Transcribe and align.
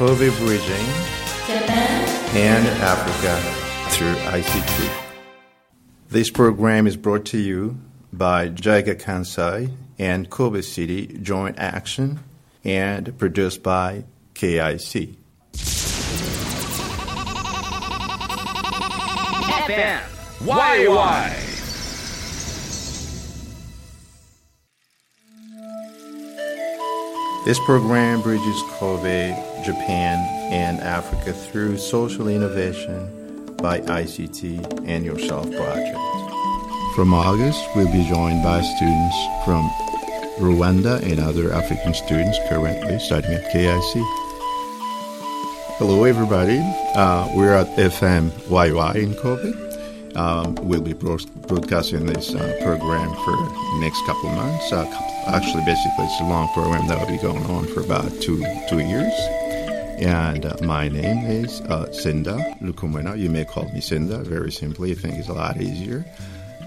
Kobe 0.00 0.30
Bridging 0.38 0.86
Japan 1.46 2.34
and 2.34 2.66
Africa 2.80 3.38
through 3.90 4.14
ICT. 4.14 4.90
This 6.08 6.30
program 6.30 6.86
is 6.86 6.96
brought 6.96 7.26
to 7.26 7.38
you 7.38 7.76
by 8.10 8.48
JICA 8.48 8.98
Kansai 8.98 9.70
and 9.98 10.30
Kobe 10.30 10.62
City 10.62 11.06
Joint 11.06 11.58
Action 11.58 12.20
and 12.64 13.18
produced 13.18 13.62
by 13.62 14.04
KIC. 14.32 15.16
FM 19.52 20.00
YY. 20.38 21.50
This 27.44 27.58
program 27.66 28.22
bridges 28.22 28.62
Kobe, 28.78 29.49
Japan, 29.64 30.18
and 30.52 30.80
Africa 30.80 31.32
through 31.32 31.78
social 31.78 32.28
innovation 32.28 33.54
by 33.56 33.80
ICT 33.80 34.86
and 34.86 35.04
Yourself 35.04 35.44
Project. 35.50 35.98
From 36.94 37.14
August, 37.14 37.64
we'll 37.76 37.92
be 37.92 38.04
joined 38.08 38.42
by 38.42 38.60
students 38.62 39.16
from 39.44 39.68
Rwanda 40.40 41.02
and 41.02 41.20
other 41.20 41.52
African 41.52 41.94
students 41.94 42.38
currently 42.48 42.98
studying 42.98 43.34
at 43.34 43.52
KIC. 43.52 44.02
Hello, 45.78 46.04
everybody. 46.04 46.58
Uh, 46.94 47.28
we're 47.34 47.54
at 47.54 47.66
FM 47.76 48.30
YY 48.48 48.94
in 48.96 49.14
Kobe. 49.14 49.70
Um, 50.16 50.54
we'll 50.56 50.80
be 50.80 50.94
broadcasting 50.94 52.06
this 52.06 52.34
uh, 52.34 52.58
program 52.62 53.08
for 53.24 53.36
the 53.36 53.78
next 53.80 54.04
couple 54.04 54.30
of 54.30 54.36
months. 54.36 54.72
Uh, 54.72 54.84
actually, 55.28 55.64
basically, 55.64 56.04
it's 56.04 56.20
a 56.20 56.24
long 56.24 56.48
program 56.52 56.88
that 56.88 56.98
will 56.98 57.06
be 57.06 57.22
going 57.22 57.44
on 57.44 57.66
for 57.68 57.80
about 57.80 58.10
two 58.20 58.44
two 58.68 58.80
years. 58.80 59.12
And 60.00 60.46
uh, 60.46 60.56
my 60.62 60.88
name 60.88 61.26
is 61.26 61.60
uh, 61.62 61.86
Sinda 61.90 62.58
Lukumena. 62.60 63.18
You 63.18 63.28
may 63.28 63.44
call 63.44 63.64
me 63.64 63.80
Sinda, 63.80 64.24
very 64.24 64.50
simply. 64.50 64.92
I 64.92 64.94
think 64.94 65.16
it's 65.16 65.28
a 65.28 65.34
lot 65.34 65.60
easier. 65.60 66.06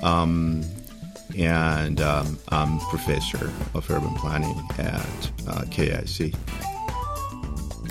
Um, 0.03 0.63
and 1.35 1.99
um, 1.99 2.37
I'm 2.49 2.79
professor 2.91 3.51
of 3.73 3.89
urban 3.89 4.13
planning 4.15 4.61
at 4.77 5.31
uh, 5.47 5.61
KIC. 5.71 6.35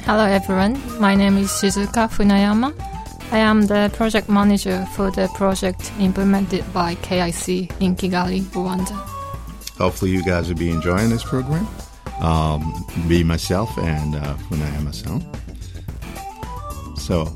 Hello, 0.03 0.25
everyone. 0.25 0.81
My 1.01 1.17
name 1.17 1.37
is 1.39 1.51
Shizuka 1.51 2.09
Funayama. 2.09 2.73
I 3.33 3.39
am 3.39 3.63
the 3.63 3.91
project 3.95 4.29
manager 4.29 4.87
for 4.95 5.11
the 5.11 5.27
project 5.35 5.91
implemented 5.99 6.71
by 6.73 6.95
KIC 6.97 7.81
in 7.81 7.97
Kigali, 7.97 8.43
Rwanda. 8.53 8.95
Hopefully, 9.77 10.13
you 10.13 10.23
guys 10.23 10.49
will 10.49 10.57
be 10.57 10.71
enjoying 10.71 11.11
this 11.11 11.25
program. 11.25 11.67
Um, 12.21 12.85
be 13.09 13.25
myself 13.25 13.77
and 13.79 14.15
uh, 14.15 14.35
Funayama 14.49 14.95
san. 14.95 15.21
So, 16.97 17.27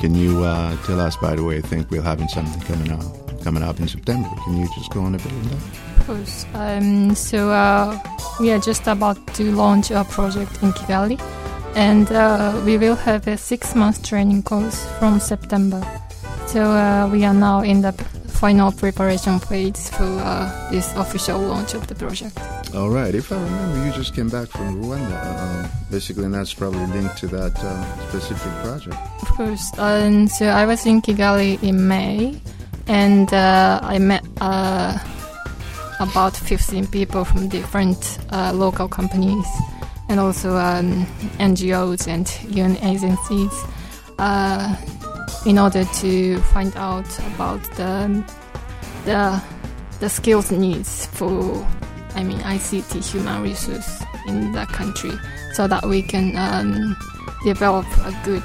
can 0.00 0.14
you 0.14 0.42
uh, 0.44 0.76
tell 0.84 1.00
us, 1.00 1.16
by 1.16 1.36
the 1.36 1.44
way, 1.44 1.58
I 1.58 1.60
think 1.60 1.90
we're 1.90 2.02
having 2.02 2.28
something 2.28 2.62
coming 2.62 2.92
up 2.92 3.04
coming 3.42 3.62
up 3.62 3.78
in 3.78 3.86
September. 3.86 4.28
Can 4.44 4.56
you 4.56 4.68
just 4.74 4.90
go 4.90 5.02
on 5.02 5.14
a 5.14 5.18
bit 5.18 5.32
on 5.32 5.42
that? 5.42 5.62
Of 5.98 6.06
course. 6.06 6.46
Um, 6.54 7.14
so, 7.14 7.50
uh, 7.50 7.96
we 8.40 8.50
are 8.50 8.58
just 8.58 8.86
about 8.86 9.34
to 9.34 9.52
launch 9.52 9.90
our 9.90 10.04
project 10.04 10.62
in 10.62 10.72
Kigali 10.72 11.20
and 11.76 12.10
uh, 12.10 12.60
we 12.64 12.78
will 12.78 12.96
have 12.96 13.28
a 13.28 13.36
six 13.36 13.74
month 13.74 14.02
training 14.02 14.42
course 14.42 14.86
from 14.98 15.20
September. 15.20 15.82
So 16.46 16.62
uh, 16.62 17.08
we 17.12 17.24
are 17.24 17.34
now 17.34 17.60
in 17.60 17.82
the 17.82 17.92
final 17.92 18.72
preparation 18.72 19.38
phase 19.38 19.90
for 19.90 20.04
uh, 20.04 20.70
this 20.70 20.94
official 20.96 21.38
launch 21.38 21.74
of 21.74 21.86
the 21.86 21.94
project. 21.94 22.38
All 22.74 22.90
right. 22.90 23.14
If 23.14 23.32
I 23.32 23.36
remember, 23.36 23.86
you 23.86 23.92
just 23.92 24.14
came 24.14 24.28
back 24.28 24.48
from 24.48 24.82
Rwanda. 24.82 25.64
Um, 25.64 25.70
basically, 25.90 26.28
that's 26.28 26.52
probably 26.52 26.86
linked 26.86 27.16
to 27.18 27.26
that 27.28 27.58
uh, 27.58 28.08
specific 28.08 28.52
project. 28.62 28.96
Of 29.22 29.28
course. 29.28 29.70
Um, 29.78 30.28
so 30.28 30.46
I 30.46 30.66
was 30.66 30.84
in 30.84 31.00
Kigali 31.00 31.62
in 31.62 31.88
May, 31.88 32.40
and 32.86 33.32
uh, 33.32 33.80
I 33.82 33.98
met 33.98 34.24
uh, 34.40 34.98
about 36.00 36.36
15 36.36 36.86
people 36.88 37.24
from 37.24 37.48
different 37.48 38.18
local 38.32 38.88
companies 38.88 39.46
and 40.08 40.20
also 40.20 40.56
um, 40.56 41.06
NGOs 41.38 42.06
and 42.08 42.26
UN 42.56 42.76
agencies 42.78 43.52
uh, 44.18 44.76
in 45.44 45.58
order 45.58 45.84
to 45.84 46.38
find 46.52 46.76
out 46.76 47.06
about 47.34 47.62
the 47.76 48.24
the, 49.04 49.42
the 50.00 50.08
skills 50.08 50.50
needs 50.50 51.06
for 51.06 51.64
I 52.16 52.24
mean 52.24 52.38
ICT 52.40 53.04
human 53.04 53.42
resource 53.42 54.02
in 54.26 54.52
that 54.52 54.68
country 54.68 55.12
so 55.52 55.68
that 55.68 55.86
we 55.86 56.02
can 56.02 56.36
um, 56.36 56.96
develop 57.44 57.86
a 58.04 58.12
good 58.24 58.42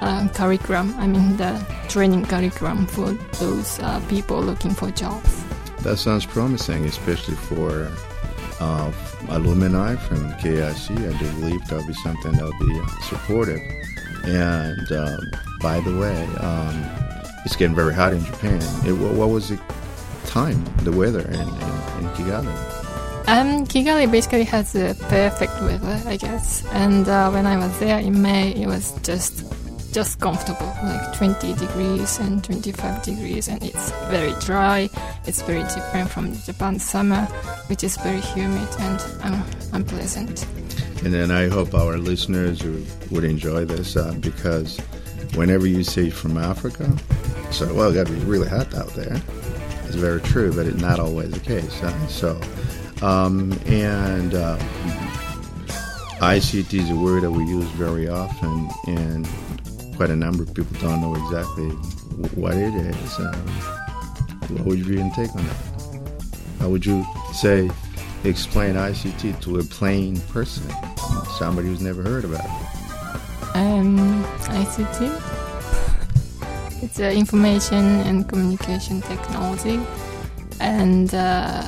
uh, 0.00 0.28
curriculum 0.34 0.94
I 0.98 1.06
mean 1.06 1.36
the 1.36 1.52
training 1.88 2.26
curriculum 2.26 2.86
for 2.86 3.12
those 3.40 3.80
uh, 3.80 4.00
people 4.08 4.42
looking 4.42 4.72
for 4.72 4.90
jobs. 4.90 5.42
That 5.82 5.96
sounds 5.96 6.26
promising, 6.26 6.84
especially 6.84 7.36
for 7.36 7.90
uh, 8.60 8.92
alumni 9.28 9.96
from 9.96 10.32
KIC. 10.34 10.90
I 10.90 11.18
do 11.18 11.40
believe 11.40 11.64
that'll 11.68 11.86
be 11.86 11.94
something 11.94 12.32
that'll 12.32 12.58
be 12.58 12.80
supportive. 13.08 13.60
And 14.24 14.92
uh, 14.92 15.16
by 15.60 15.80
the 15.80 15.96
way, 15.96 16.26
um, 16.36 16.84
it's 17.44 17.56
getting 17.56 17.76
very 17.76 17.94
hot 17.94 18.12
in 18.12 18.24
Japan. 18.24 18.60
It, 18.84 18.92
what 18.92 19.28
was 19.30 19.48
the 19.48 19.56
time, 20.36 20.62
the 20.84 20.92
weather 20.92 21.22
in, 21.22 21.48
in, 21.64 21.72
in 21.98 22.04
Kigali? 22.14 22.54
Um, 23.26 23.66
Kigali 23.66 24.06
basically 24.10 24.44
has 24.44 24.74
a 24.74 24.94
perfect 25.08 25.54
weather, 25.62 25.98
I 26.04 26.18
guess. 26.18 26.62
And 26.72 27.08
uh, 27.08 27.30
when 27.30 27.46
I 27.46 27.56
was 27.56 27.72
there 27.80 27.98
in 27.98 28.20
May, 28.20 28.52
it 28.52 28.66
was 28.66 28.92
just 29.00 29.34
just 29.94 30.20
comfortable, 30.20 30.70
like 30.82 31.16
20 31.16 31.54
degrees 31.54 32.18
and 32.18 32.44
25 32.44 33.02
degrees, 33.02 33.48
and 33.48 33.62
it's 33.62 33.90
very 34.10 34.34
dry. 34.40 34.90
It's 35.24 35.40
very 35.40 35.62
different 35.62 36.10
from 36.10 36.34
Japan's 36.44 36.84
summer, 36.84 37.22
which 37.68 37.82
is 37.82 37.96
very 37.96 38.20
humid 38.20 38.68
and 38.80 39.00
um, 39.22 39.42
unpleasant. 39.72 40.44
And 41.02 41.14
then 41.14 41.30
I 41.30 41.48
hope 41.48 41.72
our 41.72 41.96
listeners 41.96 42.62
would 43.10 43.24
enjoy 43.24 43.64
this 43.64 43.96
uh, 43.96 44.12
because 44.20 44.76
whenever 45.34 45.66
you 45.66 45.82
say 45.82 46.10
from 46.10 46.36
Africa, 46.36 46.94
so 47.50 47.72
well, 47.72 47.90
it 47.90 47.94
got 47.94 48.06
to 48.08 48.12
be 48.12 48.20
really 48.26 48.48
hot 48.48 48.74
out 48.74 48.92
there. 48.92 49.16
It's 49.86 49.94
very 49.94 50.20
true, 50.20 50.52
but 50.52 50.66
it's 50.66 50.80
not 50.80 50.98
always 50.98 51.30
the 51.30 51.40
case. 51.40 51.82
Uh, 51.82 52.06
so, 52.08 52.40
um, 53.02 53.52
and 53.66 54.34
uh, 54.34 54.58
ICT 56.18 56.74
is 56.74 56.90
a 56.90 56.96
word 56.96 57.22
that 57.22 57.30
we 57.30 57.44
use 57.44 57.64
very 57.72 58.08
often, 58.08 58.68
and 58.86 59.28
quite 59.96 60.10
a 60.10 60.16
number 60.16 60.42
of 60.42 60.52
people 60.54 60.76
don't 60.80 61.00
know 61.00 61.14
exactly 61.14 61.68
what 62.34 62.54
it 62.54 62.74
is. 62.74 63.18
Um, 63.18 63.34
what 64.50 64.66
would 64.66 64.78
your 64.80 65.10
take 65.14 65.34
on 65.34 65.44
that? 65.44 65.56
How 66.58 66.68
would 66.68 66.84
you 66.84 67.04
say 67.32 67.70
explain 68.24 68.74
ICT 68.74 69.40
to 69.42 69.58
a 69.58 69.62
plain 69.62 70.20
person, 70.22 70.68
somebody 71.38 71.68
who's 71.68 71.82
never 71.82 72.02
heard 72.02 72.24
about 72.24 72.44
it? 72.44 73.56
Um, 73.56 74.24
ICT. 74.24 75.35
It's 76.86 77.00
information 77.00 77.84
and 78.06 78.28
communication 78.28 79.00
technology, 79.02 79.80
and 80.60 81.12
uh, 81.12 81.64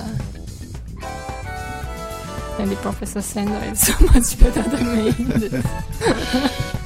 maybe 2.56 2.76
Professor 2.76 3.18
Sinda 3.18 3.72
is 3.72 3.80
so 3.88 3.94
much 4.06 4.38
better 4.38 4.62
than 4.62 4.84
me. 4.94 5.62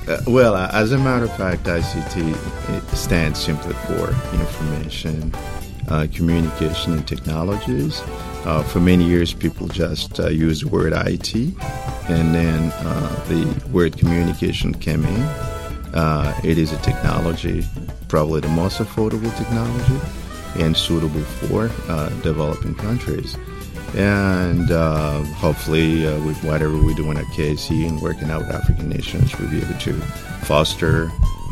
Uh, 0.09 0.21
well, 0.29 0.57
as 0.57 0.93
a 0.93 0.99
matter 0.99 1.27
of 1.27 1.37
fact, 1.37 1.65
ICT 1.65 2.97
stands 2.97 3.39
simply 3.39 3.75
for 3.87 4.09
information, 4.41 5.31
uh, 5.89 6.07
communication, 6.15 6.95
and 6.95 7.07
technologies. 7.07 8.01
Uh, 8.47 8.63
for 8.63 8.81
many 8.81 9.05
years, 9.05 9.35
people 9.35 9.69
just 9.69 10.19
uh, 10.21 10.29
used 10.29 10.65
the 10.65 10.69
word 10.69 10.95
IT, 10.95 11.35
and 12.09 12.35
then 12.35 12.71
the 13.29 13.63
word 13.71 13.99
communication 13.99 14.73
came 14.73 15.05
in. 15.05 15.52
It 15.95 16.59
is 16.59 16.73
a 16.73 16.79
technology, 16.79 17.65
probably 18.09 18.41
the 18.41 18.49
most 18.49 18.79
affordable 18.79 19.37
technology, 19.37 20.01
and 20.63 20.77
suitable 20.77 21.23
for 21.23 21.69
developing 22.23 22.75
countries. 22.75 23.37
And 23.95 24.71
uh, 24.71 25.23
hopefully, 25.25 26.07
uh, 26.07 26.19
with 26.25 26.43
whatever 26.45 26.77
we're 26.79 26.95
doing 26.95 27.19
at 27.19 27.27
KIC 27.27 27.87
and 27.87 28.01
working 28.01 28.31
out 28.31 28.41
with 28.41 28.51
African 28.51 28.89
nations, 28.89 29.39
we'll 29.39 29.51
be 29.51 29.61
able 29.61 29.79
to 29.81 29.93
foster 30.45 31.11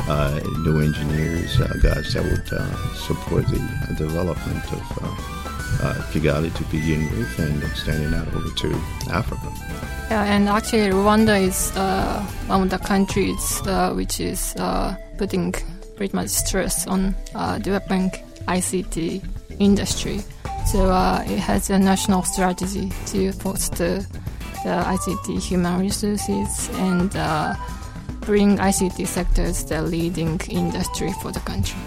uh, 0.08 0.40
new 0.60 0.81
engineers, 0.81 1.60
uh, 1.60 1.69
guys 1.82 2.14
that 2.14 2.25
would 2.25 2.52
uh, 2.52 2.94
support 2.94 3.46
the 3.48 3.94
development 3.98 4.64
of 4.72 5.39
uh, 5.82 5.94
Kigali 6.12 6.55
to 6.56 6.64
begin 6.64 7.05
with 7.17 7.38
and 7.38 7.62
extending 7.62 8.12
out 8.14 8.28
over 8.34 8.50
to 8.50 8.70
Africa. 9.11 9.52
Yeah, 10.11 10.25
and 10.25 10.49
actually, 10.49 10.90
Rwanda 10.90 11.40
is 11.40 11.70
one 12.49 12.62
of 12.62 12.70
the 12.70 12.78
countries 12.78 13.62
which 13.94 14.20
is 14.20 14.55
putting 15.19 15.52
pretty 15.96 16.17
much 16.17 16.28
stress 16.28 16.87
on 16.87 17.14
developing 17.62 18.11
ICT 18.49 19.22
industry. 19.61 20.20
So 20.67 20.90
uh, 20.90 21.25
it 21.26 21.38
has 21.38 21.70
a 21.70 21.78
national 21.78 22.22
strategy 22.22 22.93
to 23.06 23.32
foster 23.32 24.00
the 24.62 24.84
ICT 24.84 25.40
human 25.40 25.81
resources 25.81 26.69
and 26.75 27.14
uh, 27.17 27.55
bring 28.20 28.58
ICT 28.58 29.06
sectors 29.06 29.64
the 29.64 29.82
leading 29.82 30.40
industry 30.49 31.12
for 31.22 31.32
the 31.32 31.40
country. 31.40 31.78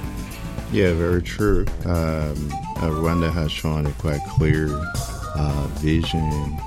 Yeah, 0.72 0.94
very 0.94 1.22
true. 1.22 1.66
Um, 1.86 2.52
uh, 2.78 2.90
Rwanda 2.90 3.32
has 3.32 3.52
shown 3.52 3.86
a 3.86 3.92
quite 3.94 4.22
clear 4.30 4.68
uh, 5.36 5.68
vision 5.80 6.58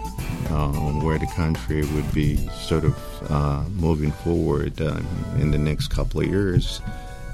on 0.50 1.04
where 1.04 1.18
the 1.18 1.26
country 1.26 1.84
would 1.84 2.12
be 2.14 2.36
sort 2.48 2.84
of 2.84 3.30
uh, 3.30 3.62
moving 3.70 4.12
forward 4.12 4.80
um, 4.80 5.06
in 5.38 5.50
the 5.50 5.58
next 5.58 5.88
couple 5.88 6.20
of 6.20 6.26
years. 6.26 6.80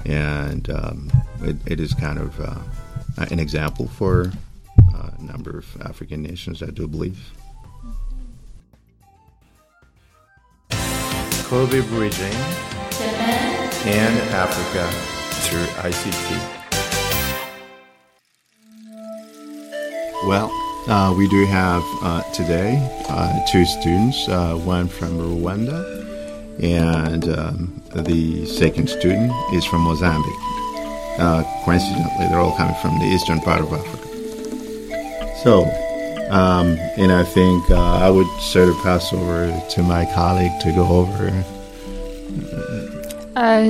And 0.05 0.69
um, 0.69 1.11
it, 1.41 1.55
it 1.65 1.79
is 1.79 1.93
kind 1.93 2.19
of 2.19 2.39
uh, 2.39 2.59
an 3.31 3.39
example 3.39 3.87
for 3.87 4.31
a 4.93 5.23
number 5.23 5.57
of 5.57 5.81
African 5.81 6.21
nations, 6.21 6.61
I 6.61 6.67
do 6.67 6.87
believe. 6.87 7.31
Kobe 11.43 11.81
Bridging 11.81 12.33
and 13.85 14.19
Africa 14.31 14.89
through 15.43 15.65
ICT. 15.83 16.62
Well, 20.25 20.49
uh, 20.87 21.13
we 21.17 21.27
do 21.27 21.45
have 21.45 21.83
uh, 22.01 22.23
today 22.31 22.79
uh, 23.09 23.45
two 23.45 23.65
students, 23.65 24.29
uh, 24.29 24.55
one 24.55 24.87
from 24.87 25.17
Rwanda, 25.17 25.83
and 26.63 27.27
um, 27.27 27.81
the 27.93 28.45
second 28.45 28.89
student 28.89 29.33
is 29.53 29.65
from 29.65 29.81
Mozambique. 29.81 30.33
Uh, 31.19 31.43
coincidentally, 31.65 32.27
they're 32.29 32.39
all 32.39 32.55
coming 32.55 32.75
from 32.81 32.97
the 32.99 33.05
eastern 33.05 33.41
part 33.41 33.59
of 33.59 33.73
Africa. 33.73 34.07
So, 35.43 35.65
um, 36.31 36.77
and 36.95 37.11
I 37.11 37.25
think 37.25 37.69
uh, 37.69 37.97
I 37.97 38.09
would 38.09 38.27
sort 38.39 38.69
of 38.69 38.77
pass 38.77 39.11
over 39.11 39.51
to 39.71 39.83
my 39.83 40.05
colleague 40.13 40.57
to 40.61 40.71
go 40.71 40.87
over. 40.87 41.43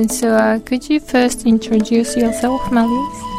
so, 0.08 0.60
could 0.64 0.88
you 0.88 1.00
first 1.00 1.46
introduce 1.46 2.16
yourself, 2.16 2.62
Marise? 2.70 3.33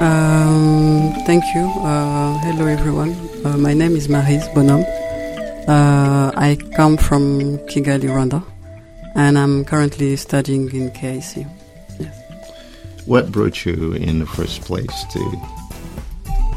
Um, 0.00 1.12
thank 1.26 1.42
you. 1.56 1.62
Uh, 1.82 2.38
hello, 2.38 2.66
everyone. 2.66 3.16
Uh, 3.44 3.58
my 3.58 3.74
name 3.74 3.96
is 3.96 4.06
Marise 4.06 4.46
Bonhomme. 4.54 4.84
Uh, 5.66 6.30
I 6.36 6.56
come 6.76 6.96
from 6.96 7.58
Kigali, 7.66 8.04
Rwanda, 8.04 8.44
and 9.16 9.36
I'm 9.36 9.64
currently 9.64 10.14
studying 10.14 10.70
in 10.72 10.92
KIC. 10.92 11.44
Yes. 11.98 12.14
What 13.06 13.32
brought 13.32 13.66
you 13.66 13.92
in 13.94 14.20
the 14.20 14.26
first 14.26 14.60
place 14.60 15.04
to 15.14 15.20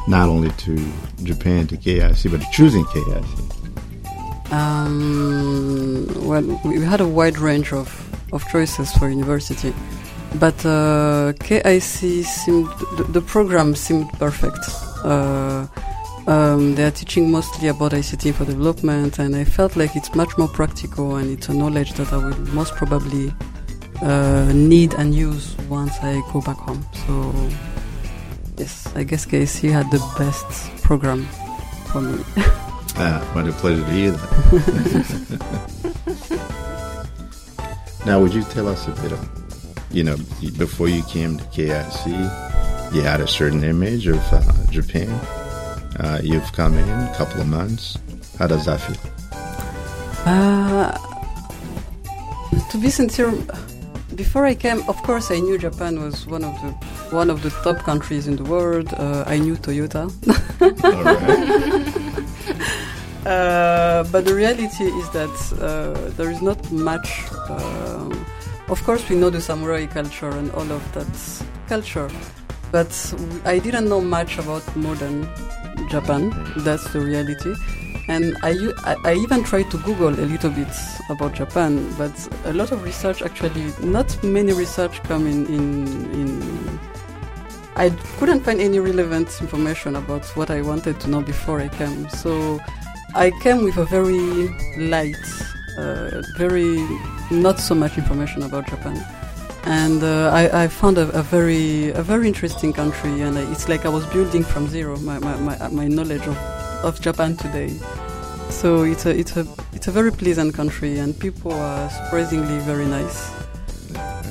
not 0.07 0.29
only 0.29 0.51
to 0.51 0.77
Japan 1.23 1.65
to 1.67 1.77
KIC, 1.77 2.29
but 2.29 2.41
choosing 2.51 2.85
KIC? 2.85 4.51
Um, 4.53 6.05
well, 6.27 6.43
we 6.63 6.79
had 6.81 7.01
a 7.01 7.07
wide 7.07 7.39
range 7.39 7.73
of, 7.73 7.89
of 8.33 8.47
choices 8.49 8.91
for 8.93 9.09
university. 9.09 9.73
But 10.39 10.65
uh, 10.65 11.33
KIC 11.39 12.23
seemed 12.23 12.67
the, 12.97 13.03
the, 13.09 13.21
program 13.21 13.75
seemed 13.75 14.09
perfect. 14.13 14.59
Uh, 15.03 15.67
um, 16.25 16.75
they 16.75 16.85
are 16.85 16.91
teaching 16.91 17.29
mostly 17.29 17.67
about 17.67 17.91
ICT 17.91 18.33
for 18.35 18.45
development, 18.45 19.19
and 19.19 19.35
I 19.35 19.43
felt 19.43 19.75
like 19.75 19.95
it's 19.95 20.15
much 20.15 20.37
more 20.37 20.47
practical 20.47 21.17
and 21.17 21.29
it's 21.31 21.49
a 21.49 21.53
knowledge 21.53 21.93
that 21.93 22.13
I 22.13 22.17
will 22.17 22.37
most 22.53 22.75
probably 22.75 23.33
uh, 24.01 24.51
need 24.53 24.93
and 24.93 25.13
use 25.13 25.57
once 25.69 25.97
I 26.01 26.21
go 26.31 26.41
back 26.41 26.57
home. 26.57 26.85
So, 27.05 27.33
yes, 28.57 28.87
I 28.95 29.03
guess 29.03 29.25
KIC 29.25 29.69
had 29.69 29.91
the 29.91 29.99
best 30.17 30.71
program 30.81 31.25
for 31.91 32.01
me. 32.01 32.23
ah, 32.95 33.21
what 33.33 33.47
a 33.47 33.51
pleasure 33.51 33.83
to 33.83 33.91
hear 33.91 34.11
that. 34.11 34.29
now, 38.05 38.21
would 38.21 38.33
you 38.33 38.43
tell 38.43 38.69
us 38.69 38.87
a 38.87 38.91
bit 38.91 39.11
of 39.11 39.40
you 39.93 40.03
know, 40.03 40.17
before 40.57 40.87
you 40.87 41.03
came 41.03 41.37
to 41.37 41.43
KIC, 41.45 42.93
you 42.93 43.01
had 43.01 43.21
a 43.21 43.27
certain 43.27 43.63
image 43.63 44.07
of 44.07 44.19
uh, 44.31 44.41
Japan. 44.69 45.09
Uh, 45.99 46.19
you've 46.23 46.51
come 46.53 46.77
in 46.77 46.89
a 46.89 47.13
couple 47.15 47.41
of 47.41 47.47
months. 47.47 47.97
How 48.39 48.47
does 48.47 48.65
that 48.65 48.79
feel? 48.79 48.97
Uh, 50.25 50.97
to 52.69 52.77
be 52.77 52.89
sincere, 52.89 53.31
before 54.15 54.45
I 54.45 54.55
came, 54.55 54.83
of 54.87 55.01
course, 55.03 55.31
I 55.31 55.39
knew 55.39 55.57
Japan 55.57 56.01
was 56.01 56.25
one 56.27 56.43
of 56.43 56.53
the 56.61 56.71
one 57.15 57.29
of 57.29 57.43
the 57.43 57.49
top 57.49 57.79
countries 57.79 58.27
in 58.27 58.37
the 58.37 58.43
world. 58.43 58.93
Uh, 58.93 59.25
I 59.27 59.37
knew 59.37 59.57
Toyota. 59.57 60.09
uh, 63.25 64.03
but 64.11 64.25
the 64.25 64.33
reality 64.33 64.85
is 64.85 65.09
that 65.11 65.29
uh, 65.59 65.93
there 66.17 66.31
is 66.31 66.41
not 66.41 66.71
much 66.71 67.23
um, 67.49 68.20
of 68.71 68.81
course, 68.85 69.07
we 69.09 69.17
know 69.17 69.29
the 69.29 69.41
samurai 69.41 69.85
culture 69.85 70.29
and 70.29 70.49
all 70.51 70.71
of 70.71 70.93
that 70.93 71.45
culture, 71.67 72.09
but 72.71 72.91
I 73.45 73.59
didn't 73.59 73.89
know 73.89 73.99
much 73.99 74.37
about 74.37 74.63
modern 74.77 75.27
Japan. 75.89 76.31
That's 76.57 76.91
the 76.93 77.01
reality. 77.01 77.53
And 78.07 78.37
I, 78.41 78.55
I 79.03 79.13
even 79.13 79.43
tried 79.43 79.69
to 79.71 79.77
Google 79.79 80.09
a 80.09 80.25
little 80.25 80.49
bit 80.49 80.73
about 81.09 81.33
Japan, 81.33 81.93
but 81.97 82.15
a 82.45 82.53
lot 82.53 82.71
of 82.71 82.83
research 82.83 83.21
actually, 83.21 83.73
not 83.83 84.21
many 84.23 84.53
research 84.53 85.03
come 85.03 85.27
in, 85.27 85.45
in, 85.47 85.87
in 86.13 86.79
I 87.75 87.89
couldn't 88.19 88.41
find 88.41 88.61
any 88.61 88.79
relevant 88.79 89.41
information 89.41 89.97
about 89.97 90.25
what 90.37 90.49
I 90.49 90.61
wanted 90.61 90.99
to 91.01 91.09
know 91.09 91.21
before 91.21 91.59
I 91.59 91.67
came. 91.67 92.09
So 92.09 92.59
I 93.15 93.31
came 93.41 93.63
with 93.63 93.77
a 93.77 93.85
very 93.85 94.47
light, 94.77 95.15
uh, 95.77 96.21
very 96.37 96.77
not 97.31 97.59
so 97.59 97.73
much 97.73 97.97
information 97.97 98.43
about 98.43 98.67
Japan. 98.67 99.03
And 99.63 100.03
uh, 100.03 100.31
I, 100.33 100.63
I, 100.63 100.67
found 100.67 100.97
a, 100.97 101.07
a, 101.09 101.21
very 101.21 101.89
a 101.91 102.01
very 102.01 102.27
interesting 102.27 102.73
country, 102.73 103.21
and 103.21 103.37
it's 103.37 103.69
like 103.69 103.85
I 103.85 103.89
was 103.89 104.05
building 104.07 104.43
from 104.43 104.67
zero 104.67 104.97
my, 104.97 105.19
my, 105.19 105.35
my, 105.37 105.67
my 105.69 105.87
knowledge 105.87 106.25
of, 106.27 106.37
of 106.83 106.99
Japan 106.99 107.37
today. 107.37 107.69
So 108.49 108.83
it's 108.83 109.05
a 109.05 109.17
it's 109.17 109.37
a 109.37 109.47
it's 109.71 109.87
a 109.87 109.91
very 109.91 110.11
pleasant 110.11 110.53
country, 110.55 110.97
and 110.97 111.17
people 111.17 111.53
are 111.53 111.89
surprisingly 111.89 112.59
very 112.59 112.85
nice. 112.85 113.31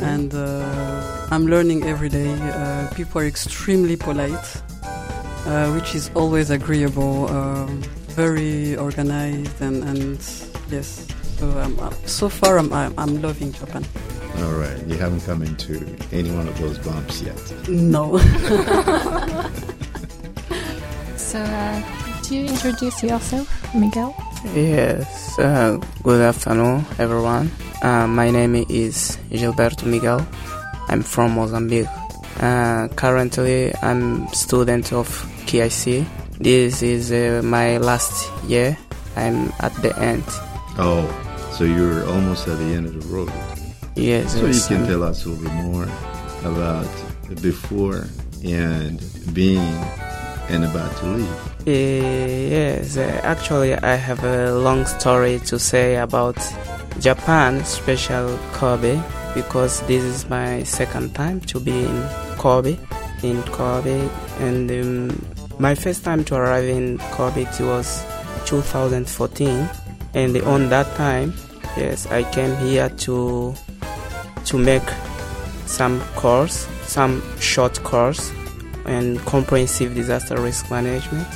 And 0.02 0.34
uh, 0.34 1.28
I'm 1.30 1.46
learning 1.46 1.84
every 1.84 2.08
day. 2.08 2.32
Uh, 2.32 2.88
people 2.94 3.20
are 3.20 3.26
extremely 3.26 3.96
polite, 3.96 4.62
uh, 5.46 5.70
which 5.72 5.94
is 5.94 6.10
always 6.14 6.50
agreeable, 6.50 7.28
uh, 7.28 7.66
very 8.16 8.76
organized, 8.76 9.60
and, 9.60 9.84
and 9.84 10.18
yes, 10.70 11.06
so, 11.40 11.48
um, 11.58 11.78
uh, 11.80 11.90
so 12.04 12.28
far, 12.28 12.58
I'm, 12.58 12.70
I'm 12.72 13.22
loving 13.22 13.52
Japan. 13.52 13.84
All 14.42 14.52
right. 14.52 14.78
You 14.86 14.96
haven't 14.96 15.22
come 15.22 15.42
into 15.42 15.96
any 16.12 16.30
one 16.30 16.46
of 16.46 16.58
those 16.58 16.78
bumps 16.78 17.22
yet. 17.22 17.68
No. 17.68 18.18
so, 21.16 21.38
uh, 21.38 21.82
could 22.16 22.30
you 22.30 22.44
introduce 22.44 23.02
yourself, 23.02 23.74
Miguel? 23.74 24.14
Yes. 24.54 25.38
Uh, 25.38 25.78
good 26.02 26.20
afternoon, 26.20 26.84
everyone. 26.98 27.50
Uh, 27.80 28.06
my 28.06 28.30
name 28.30 28.54
is 28.68 29.16
Gilberto 29.30 29.86
Miguel. 29.86 30.26
I'm 30.88 31.02
from 31.02 31.32
Mozambique. 31.32 31.86
Uh, 32.38 32.88
currently, 32.96 33.72
I'm 33.82 34.28
student 34.28 34.92
of 34.92 35.08
KIC. 35.46 36.04
This 36.38 36.82
is 36.82 37.10
uh, 37.12 37.40
my 37.42 37.78
last 37.78 38.30
year. 38.44 38.76
I'm 39.16 39.52
at 39.60 39.72
the 39.82 39.98
end. 39.98 40.24
Oh, 40.78 41.04
so 41.60 41.66
you're 41.66 42.06
almost 42.08 42.48
at 42.48 42.56
the 42.56 42.72
end 42.72 42.86
of 42.86 42.94
the 42.98 43.06
road. 43.14 43.30
Yes. 43.94 44.32
So 44.32 44.46
you 44.46 44.62
can 44.66 44.86
tell 44.86 45.02
us 45.02 45.26
a 45.26 45.28
little 45.28 45.44
bit 45.44 45.52
more 45.62 45.86
about 46.42 46.88
before 47.42 48.06
and 48.42 48.98
being 49.34 49.76
and 50.48 50.64
about 50.64 50.90
to 51.00 51.06
leave. 51.06 51.66
Uh, 51.66 51.70
yes, 52.56 52.96
uh, 52.96 53.20
actually, 53.24 53.74
I 53.74 53.94
have 53.96 54.24
a 54.24 54.54
long 54.54 54.86
story 54.86 55.38
to 55.40 55.58
say 55.58 55.96
about 55.96 56.38
Japan, 56.98 57.62
special 57.66 58.38
Kobe, 58.54 58.98
because 59.34 59.82
this 59.82 60.02
is 60.02 60.30
my 60.30 60.62
second 60.62 61.14
time 61.14 61.42
to 61.42 61.60
be 61.60 61.84
in 61.84 62.08
Kobe, 62.38 62.78
in 63.22 63.42
Kobe, 63.42 64.08
and 64.38 64.70
um, 64.70 65.26
my 65.58 65.74
first 65.74 66.04
time 66.04 66.24
to 66.24 66.36
arrive 66.36 66.64
in 66.64 66.96
Kobe 67.12 67.44
was 67.60 68.02
2014, 68.46 69.68
and 70.14 70.38
on 70.38 70.70
that 70.70 70.86
time 70.96 71.34
Yes, 71.76 72.06
I 72.06 72.24
came 72.32 72.56
here 72.56 72.88
to 72.88 73.54
to 74.46 74.58
make 74.58 74.82
some 75.66 76.00
course, 76.16 76.66
some 76.82 77.22
short 77.38 77.82
course 77.84 78.32
and 78.86 79.20
comprehensive 79.20 79.94
disaster 79.94 80.40
risk 80.40 80.70
management, 80.70 81.26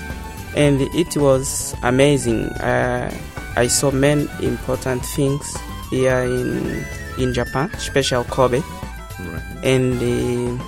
and 0.57 0.81
it 0.81 1.17
was 1.17 1.75
amazing. 1.83 2.47
Uh, 2.61 3.15
I 3.57 3.69
saw 3.69 3.93
many 3.93 4.29
important 4.43 5.05
things 5.05 5.57
here 5.91 6.21
in 6.23 6.85
in 7.17 7.33
Japan, 7.33 7.71
special 7.79 8.25
Kobe, 8.25 8.61
right. 8.61 9.43
and 9.63 9.95
uh, 9.95 10.65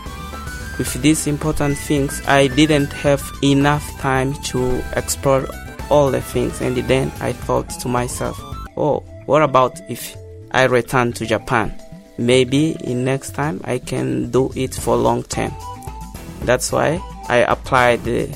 with 0.79 0.93
these 1.03 1.27
important 1.27 1.77
things, 1.77 2.23
I 2.29 2.47
didn't 2.47 2.93
have 2.93 3.23
enough 3.43 3.85
time 3.99 4.35
to 4.45 4.81
explore 4.95 5.45
all 5.91 6.13
the 6.13 6.21
things, 6.21 6.61
and 6.61 6.77
then 6.77 7.11
I 7.21 7.33
thought 7.33 7.69
to 7.81 7.89
myself, 7.89 8.39
oh 8.77 9.03
what 9.27 9.43
about 9.43 9.79
if 9.91 10.17
I 10.57 10.65
return 10.65 11.13
to 11.13 11.27
Japan. 11.27 11.75
Maybe 12.19 12.77
in 12.83 13.05
next 13.05 13.35
time 13.35 13.61
I 13.65 13.79
can 13.79 14.31
do 14.31 14.51
it 14.55 14.75
for 14.75 14.97
long 14.97 15.23
term. 15.25 15.53
That's 16.43 16.73
why 16.73 17.01
I 17.29 17.39
applied 17.39 18.05
the, 18.05 18.27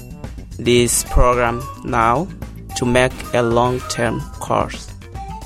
this 0.58 1.04
program 1.04 1.62
now 1.84 2.28
to 2.76 2.84
make 2.84 3.12
a 3.32 3.42
long 3.42 3.80
term 3.88 4.20
course, 4.38 4.92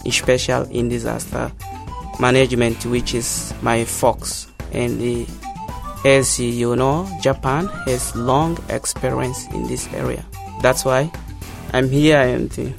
especially 0.05 0.77
in 0.77 0.89
disaster 0.89 1.53
management, 2.19 2.85
which 2.87 3.15
is 3.15 3.55
my 3.63 3.85
focus. 3.85 4.49
And 4.73 5.01
the, 5.01 5.27
as 6.05 6.41
you 6.41 6.75
know, 6.75 7.09
Japan 7.23 7.67
has 7.87 8.17
long 8.17 8.59
experience 8.69 9.47
in 9.53 9.69
this 9.69 9.87
area. 9.95 10.25
That's 10.61 10.85
why 10.85 11.13
I'm 11.73 11.89
here 11.89 12.19
and 12.19 12.75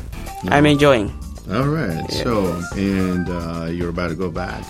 I'm 0.50 0.66
enjoying. 0.66 1.18
All 1.52 1.68
right. 1.68 2.10
So, 2.12 2.60
and 2.76 3.30
uh, 3.30 3.66
you're 3.66 3.90
about 3.90 4.10
to 4.10 4.16
go 4.16 4.32
back. 4.32 4.66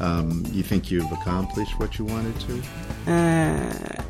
Um, 0.00 0.44
you 0.50 0.64
think 0.64 0.90
you've 0.90 1.10
accomplished 1.12 1.78
what 1.78 1.98
you 1.98 2.04
wanted 2.04 2.34
to? 2.40 2.62
Uh, 3.12 4.02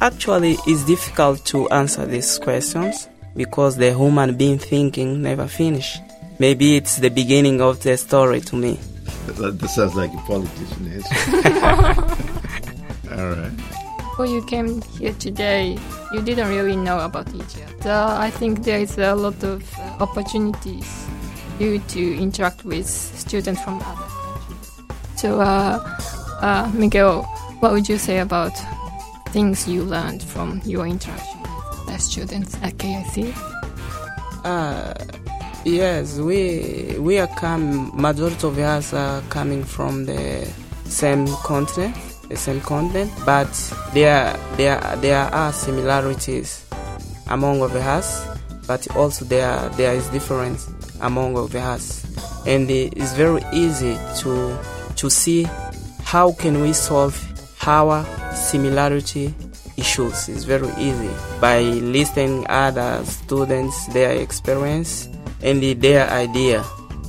actually, 0.00 0.56
it's 0.66 0.84
difficult 0.84 1.44
to 1.46 1.68
answer 1.70 2.04
these 2.06 2.38
questions 2.38 3.08
because 3.36 3.76
the 3.76 3.94
human 3.94 4.36
being 4.36 4.58
thinking 4.58 5.22
never 5.22 5.46
finish. 5.46 5.98
Maybe 6.38 6.76
it's 6.76 6.96
the 6.96 7.10
beginning 7.10 7.60
of 7.60 7.80
the 7.82 7.96
story 7.96 8.40
to 8.40 8.56
me. 8.56 8.78
That, 9.26 9.60
that 9.60 9.68
sounds 9.68 9.94
like 9.94 10.12
a 10.12 10.16
politician 10.26 10.92
answer. 10.92 11.14
All 13.12 13.30
right. 13.30 13.52
Before 13.98 14.26
you 14.26 14.44
came 14.46 14.82
here 14.98 15.12
today, 15.12 15.78
you 16.12 16.22
didn't 16.22 16.48
really 16.48 16.76
know 16.76 16.98
about 16.98 17.32
Egypt. 17.32 17.86
Uh, 17.86 18.16
I 18.18 18.30
think 18.30 18.64
there 18.64 18.80
is 18.80 18.98
a 18.98 19.14
lot 19.14 19.42
of 19.44 19.62
uh, 19.78 19.82
opportunities 20.00 21.06
to 21.62 22.18
interact 22.18 22.64
with 22.64 22.86
students 22.86 23.62
from 23.62 23.80
other 23.82 24.08
countries. 24.24 24.82
So, 25.16 25.40
uh, 25.40 25.78
uh, 26.40 26.70
Miguel, 26.74 27.22
what 27.60 27.72
would 27.72 27.88
you 27.88 27.98
say 27.98 28.18
about 28.18 28.52
things 29.28 29.68
you 29.68 29.84
learned 29.84 30.22
from 30.22 30.60
your 30.64 30.86
interaction 30.86 31.40
with 31.86 32.00
students 32.00 32.56
at 32.62 32.72
KIC? 32.78 33.32
Uh, 34.44 34.92
yes, 35.64 36.18
we 36.18 36.96
we 36.98 37.20
are 37.20 37.28
come. 37.28 37.92
Majority 37.94 38.46
of 38.46 38.58
us 38.58 38.92
are 38.92 39.22
coming 39.30 39.62
from 39.62 40.04
the 40.04 40.44
same 40.84 41.28
continent, 41.44 41.94
the 42.28 42.36
same 42.36 42.60
continent, 42.60 43.12
but 43.24 43.52
there 43.94 44.36
there 44.56 44.80
there 44.96 45.32
are 45.32 45.52
similarities 45.52 46.66
among 47.28 47.62
of 47.62 47.74
us, 47.76 48.26
but 48.66 48.84
also 48.96 49.24
there 49.24 49.68
there 49.76 49.94
is 49.94 50.08
difference 50.08 50.66
among 51.02 51.36
of 51.36 51.54
us, 51.54 52.04
and 52.46 52.70
it's 52.70 53.12
very 53.14 53.42
easy 53.52 53.98
to 54.20 54.58
to 54.96 55.10
see 55.10 55.46
how 56.04 56.32
can 56.32 56.60
we 56.60 56.72
solve 56.72 57.16
our 57.66 58.04
similarity 58.34 59.34
issues. 59.76 60.28
It's 60.28 60.44
very 60.44 60.68
easy. 60.78 61.10
By 61.40 61.60
listening 61.60 62.46
other 62.48 63.04
students 63.04 63.86
their 63.88 64.12
experience 64.12 65.08
and 65.42 65.62
their 65.62 66.08
idea. 66.10 66.64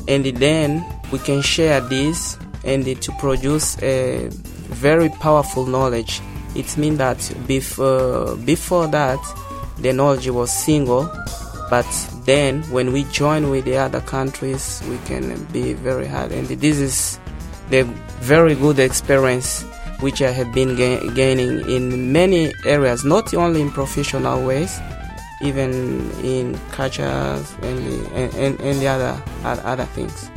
And 0.08 0.26
then 0.26 0.86
we 1.12 1.20
can 1.20 1.42
share 1.42 1.82
this 1.82 2.38
and 2.64 2.86
to 2.86 3.12
produce 3.20 3.82
a 3.82 4.30
very 4.30 5.10
powerful 5.10 5.66
knowledge. 5.66 6.22
It 6.56 6.78
means 6.78 6.98
that 6.98 7.34
before 7.48 8.30
uh, 8.30 8.36
before 8.36 8.88
that 8.88 9.20
the 9.80 9.92
knowledge 9.92 10.30
was 10.30 10.52
single 10.52 11.10
but 11.74 11.92
then 12.26 12.62
when 12.70 12.94
we 12.94 13.04
join 13.06 13.50
with 13.50 13.66
the 13.66 13.76
other 13.76 14.00
countries 14.02 14.84
we 14.88 14.98
can 15.10 15.44
be 15.46 15.74
very 15.74 16.06
hard 16.06 16.32
and 16.32 16.46
this 16.48 16.78
is 16.78 17.20
the 17.72 17.82
very 18.22 18.54
good 18.54 18.78
experience 18.78 19.64
which 20.00 20.22
I 20.22 20.30
have 20.30 20.54
been 20.54 20.76
ga- 20.76 21.10
gaining 21.16 21.68
in 21.68 22.12
many 22.12 22.54
areas, 22.64 23.04
not 23.04 23.34
only 23.34 23.60
in 23.62 23.72
professional 23.72 24.46
ways, 24.46 24.80
even 25.42 25.72
in 26.22 26.60
cultures 26.70 27.56
and 27.64 27.80
and, 28.14 28.60
and, 28.62 28.76
the 28.80 28.88
other 28.88 29.14
other 29.44 29.86
things. 29.96 30.30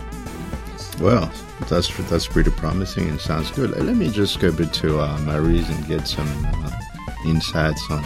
Well, 1.01 1.31
that's 1.69 1.89
that's 2.09 2.29
pretty 2.29 2.53
promising 2.53 3.11
and 3.11 3.21
sounds 3.21 3.51
good. 3.51 3.71
Let 3.77 3.97
me 3.97 4.09
just 4.09 4.41
go 4.41 4.53
back 4.53 4.73
to 4.81 5.01
uh, 5.01 5.19
and 5.19 5.87
get 5.87 6.09
some 6.09 6.33
uh, 6.47 6.71
insights 7.27 7.83
on 7.91 8.03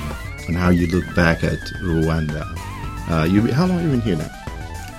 on 0.49 0.55
how 0.55 0.71
you 0.71 0.89
look 0.89 1.07
back 1.15 1.45
at 1.45 1.61
Rwanda. 1.85 2.45
Uh, 3.11 3.25
you 3.25 3.53
how 3.53 3.67
long 3.67 3.79
have 3.79 3.85
you 3.85 3.91
been 3.91 4.01
here 4.01 4.17
now? 4.17 4.31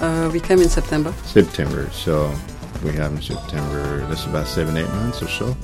Uh, 0.01 0.29
we 0.33 0.39
came 0.41 0.59
in 0.59 0.67
September. 0.67 1.13
September. 1.23 1.89
So 1.91 2.33
we 2.83 2.91
have 2.91 3.13
in 3.13 3.21
September. 3.21 4.05
That's 4.07 4.25
about 4.25 4.47
seven, 4.47 4.75
eight 4.75 4.89
months 4.89 5.21
or 5.21 5.29
so. 5.29 5.55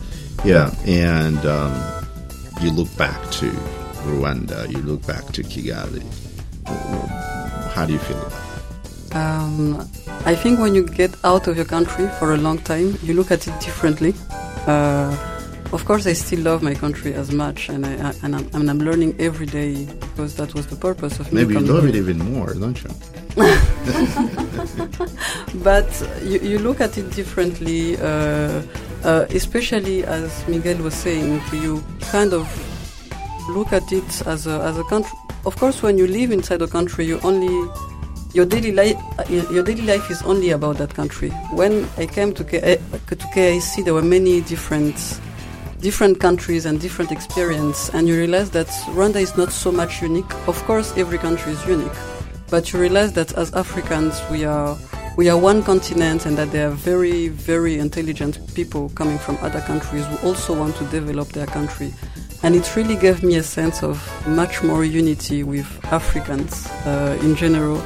Yeah, 0.45 0.73
and 0.85 1.45
um, 1.45 1.73
you 2.61 2.71
look 2.71 2.95
back 2.95 3.19
to 3.31 3.51
Rwanda. 4.07 4.69
You 4.71 4.77
look 4.77 5.05
back 5.05 5.25
to 5.33 5.43
Kigali. 5.43 6.03
How 7.73 7.85
do 7.85 7.93
you 7.93 7.99
feel 7.99 8.17
about 8.17 8.31
it? 8.31 9.15
Um, 9.15 9.81
I 10.25 10.33
think 10.35 10.59
when 10.59 10.73
you 10.73 10.83
get 10.87 11.13
out 11.25 11.47
of 11.47 11.57
your 11.57 11.65
country 11.65 12.07
for 12.17 12.33
a 12.33 12.37
long 12.37 12.59
time, 12.59 12.97
you 13.03 13.13
look 13.13 13.29
at 13.29 13.45
it 13.47 13.59
differently. 13.59 14.13
Uh, 14.65 15.37
of 15.74 15.86
course, 15.86 16.07
I 16.07 16.13
still 16.13 16.41
love 16.41 16.63
my 16.63 16.74
country 16.74 17.13
as 17.13 17.31
much, 17.31 17.69
and, 17.69 17.86
I, 17.86 18.13
and, 18.24 18.36
I'm, 18.36 18.50
and 18.53 18.69
I'm 18.69 18.79
learning 18.79 19.15
every 19.19 19.45
day 19.45 19.86
because 19.86 20.36
that 20.36 20.53
was 20.53 20.67
the 20.67 20.75
purpose 20.75 21.19
of 21.19 21.31
Maybe 21.33 21.55
me. 21.55 21.62
you 21.62 21.74
love 21.74 21.86
it 21.86 21.95
even 21.95 22.19
more, 22.19 22.53
don't 22.53 22.81
you? 22.83 22.89
but 25.63 26.07
you, 26.24 26.39
you 26.39 26.59
look 26.59 26.81
at 26.81 26.97
it 26.97 27.12
differently, 27.12 27.97
uh, 27.97 28.62
uh, 29.03 29.25
especially 29.29 30.03
as 30.05 30.47
Miguel 30.47 30.77
was 30.81 30.93
saying, 30.93 31.41
you 31.51 31.83
kind 32.01 32.33
of 32.33 32.47
look 33.50 33.74
at 33.74 33.91
it 33.91 34.25
as 34.27 34.47
a, 34.47 34.59
as 34.62 34.77
a 34.77 34.83
country. 34.86 35.17
Of 35.45 35.55
course, 35.57 35.81
when 35.83 35.97
you 35.97 36.07
live 36.07 36.31
inside 36.31 36.62
a 36.62 36.67
country, 36.67 37.05
you 37.05 37.19
only 37.24 37.69
your 38.33 38.45
daily 38.45 38.74
life 38.74 38.97
your 39.29 39.63
daily 39.63 39.83
life 39.83 40.12
is 40.12 40.21
only 40.24 40.50
about 40.51 40.77
that 40.77 40.93
country. 40.93 41.29
When 41.51 41.88
I 41.97 42.05
came 42.05 42.33
to 42.33 42.43
K- 42.43 42.77
to 43.07 43.15
KIC, 43.15 43.86
there 43.86 43.93
were 43.93 44.01
many 44.01 44.41
different 44.41 44.95
different 45.79 46.19
countries 46.19 46.65
and 46.65 46.79
different 46.81 47.12
experience, 47.12 47.89
and 47.89 48.07
you 48.07 48.17
realize 48.17 48.50
that 48.51 48.67
Rwanda 48.96 49.22
is 49.22 49.38
not 49.38 49.51
so 49.51 49.72
much 49.72 50.01
unique. 50.01 50.31
Of 50.48 50.62
course, 50.65 50.98
every 50.98 51.17
country 51.17 51.53
is 51.53 51.65
unique, 51.67 51.98
but 52.50 52.74
you 52.74 52.79
realize 52.79 53.13
that 53.13 53.34
as 53.34 53.53
Africans, 53.53 54.22
we 54.31 54.46
are 54.46 54.77
we 55.17 55.29
are 55.29 55.38
one 55.38 55.63
continent, 55.63 56.25
and 56.25 56.38
that 56.38 56.51
there 56.51 56.67
are 56.67 56.75
very 56.75 57.29
very 57.29 57.79
intelligent 57.79 58.39
people 58.55 58.89
coming 58.96 59.17
from 59.17 59.38
other 59.41 59.62
countries 59.62 60.05
who 60.05 60.27
also 60.27 60.57
want 60.57 60.75
to 60.77 60.84
develop 60.86 61.29
their 61.29 61.48
country. 61.48 61.93
And 62.43 62.55
it 62.55 62.75
really 62.75 62.96
gave 62.96 63.24
me 63.24 63.38
a 63.38 63.43
sense 63.43 63.81
of 63.81 63.98
much 64.27 64.62
more 64.62 64.86
unity 64.86 65.41
with 65.43 65.67
Africans 65.86 66.67
uh, 66.86 67.17
in 67.22 67.36
general, 67.36 67.81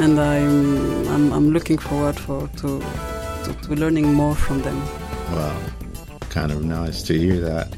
and 0.00 0.18
I'm, 0.18 1.06
I'm, 1.08 1.32
I'm 1.32 1.50
looking 1.50 1.78
forward 1.78 2.18
for 2.18 2.48
to, 2.48 2.80
to, 3.44 3.56
to 3.62 3.74
learning 3.76 4.12
more 4.12 4.34
from 4.34 4.60
them. 4.62 4.80
Wow, 5.30 5.56
kind 6.32 6.50
of 6.50 6.64
nice 6.64 7.02
to 7.02 7.18
hear 7.18 7.38
that. 7.40 7.68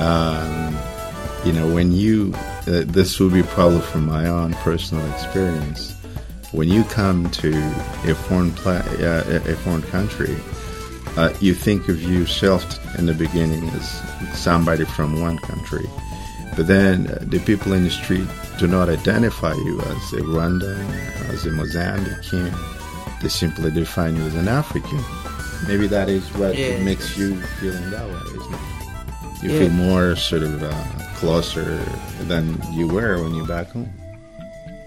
Um, 0.00 0.76
you 1.46 1.52
know, 1.52 1.72
when 1.72 1.92
you, 1.92 2.32
uh, 2.66 2.82
this 2.86 3.20
will 3.20 3.30
be 3.30 3.42
probably 3.42 3.80
from 3.80 4.06
my 4.06 4.26
own 4.26 4.54
personal 4.54 5.04
experience. 5.12 5.94
When 6.52 6.68
you 6.68 6.82
come 6.84 7.30
to 7.30 7.50
a 8.10 8.14
foreign 8.14 8.52
pla- 8.52 8.88
uh, 9.00 9.42
a 9.46 9.54
foreign 9.56 9.82
country, 9.82 10.34
uh, 11.16 11.32
you 11.40 11.52
think 11.52 11.88
of 11.88 12.02
yourself 12.02 12.64
in 12.98 13.06
the 13.06 13.14
beginning 13.14 13.68
as 13.70 13.88
somebody 14.34 14.84
from 14.86 15.20
one 15.20 15.38
country, 15.38 15.86
but 16.56 16.66
then 16.66 17.08
uh, 17.08 17.18
the 17.22 17.38
people 17.40 17.74
in 17.74 17.84
the 17.84 17.90
street 17.90 18.26
do 18.58 18.66
not 18.66 18.88
identify 18.88 19.52
you 19.52 19.80
as 19.80 20.12
a 20.14 20.22
Rwandan, 20.22 20.88
as 21.28 21.44
a 21.44 21.50
Mozambican. 21.50 23.20
They 23.20 23.28
simply 23.28 23.70
define 23.70 24.16
you 24.16 24.22
as 24.22 24.34
an 24.34 24.48
African. 24.48 25.04
Maybe 25.66 25.86
that 25.88 26.08
is 26.08 26.22
what 26.34 26.56
Yes. 26.56 26.80
makes 26.84 27.16
you 27.18 27.36
feeling 27.60 27.90
that 27.90 28.06
way, 28.06 28.20
isn't 28.36 28.54
it? 28.54 29.42
You 29.42 29.50
Yeah. 29.50 29.58
feel 29.60 29.70
more 29.70 30.16
sort 30.16 30.42
of 30.42 30.62
uh, 30.62 30.72
closer 31.18 31.80
than 32.28 32.60
you 32.72 32.86
were 32.88 33.22
when 33.22 33.34
you're 33.34 33.46
back 33.46 33.70
home. 33.72 33.88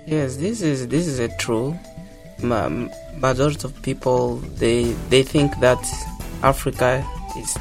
Yes, 0.07 0.35
this 0.37 0.61
is 0.61 0.87
this 0.87 1.07
is 1.07 1.19
a 1.19 1.29
true. 1.37 1.75
Ma- 2.41 2.69
majority 3.19 3.63
of 3.65 3.73
people 3.83 4.37
they 4.57 4.95
they 5.11 5.21
think 5.21 5.51
that 5.59 5.77
Africa 6.41 7.05
is 7.37 7.55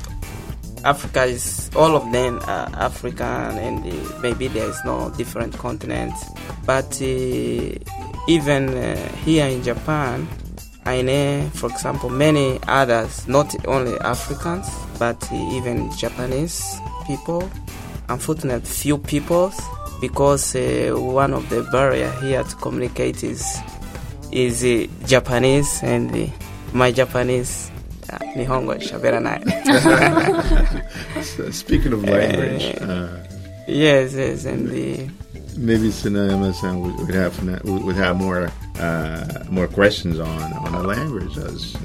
Africa 0.84 1.24
is 1.24 1.68
all 1.76 1.94
of 1.94 2.10
them 2.12 2.40
are 2.46 2.68
African 2.88 3.58
and 3.66 3.84
uh, 3.84 3.92
maybe 4.22 4.48
there 4.48 4.68
is 4.70 4.78
no 4.86 5.10
different 5.18 5.52
continent. 5.58 6.14
But 6.64 6.96
uh, 7.02 7.76
even 8.26 8.62
uh, 8.72 8.96
here 9.24 9.46
in 9.46 9.62
Japan, 9.62 10.26
I 10.86 11.02
know, 11.02 11.48
for 11.54 11.68
example, 11.70 12.08
many 12.08 12.58
others, 12.66 13.28
not 13.28 13.54
only 13.68 13.98
Africans, 14.00 14.68
but 14.98 15.22
uh, 15.30 15.34
even 15.52 15.90
Japanese 15.96 16.78
people. 17.06 17.50
Unfortunately, 18.08 18.68
few 18.68 18.98
people, 18.98 19.52
because 20.00 20.56
uh, 20.56 20.92
one 20.96 21.34
of 21.34 21.48
the 21.50 21.62
barrier 21.70 22.10
here 22.22 22.42
to 22.42 22.56
communicate 22.56 23.22
is 23.22 23.58
is 24.32 24.64
uh, 24.64 24.86
Japanese, 25.06 25.82
and 25.82 26.14
uh, 26.14 26.26
my 26.72 26.90
Japanese 26.90 27.70
uh, 28.10 28.18
Nihongo 28.34 28.80
shaberanai. 28.80 29.40
So, 31.22 31.50
speaking 31.62 31.92
of 31.92 32.02
language, 32.04 32.74
uh, 32.80 33.18
yes, 33.68 34.14
yes, 34.14 34.44
and 34.46 34.68
the 34.68 35.08
maybe 35.56 35.88
Sinema-san 35.88 36.80
would, 36.80 36.96
would 36.98 37.14
have 37.14 37.64
would 37.64 37.96
have 37.96 38.16
more 38.16 38.50
uh, 38.78 39.44
more 39.50 39.66
questions 39.68 40.18
on 40.18 40.52
on 40.52 40.72
the 40.72 40.82
language, 40.86 41.34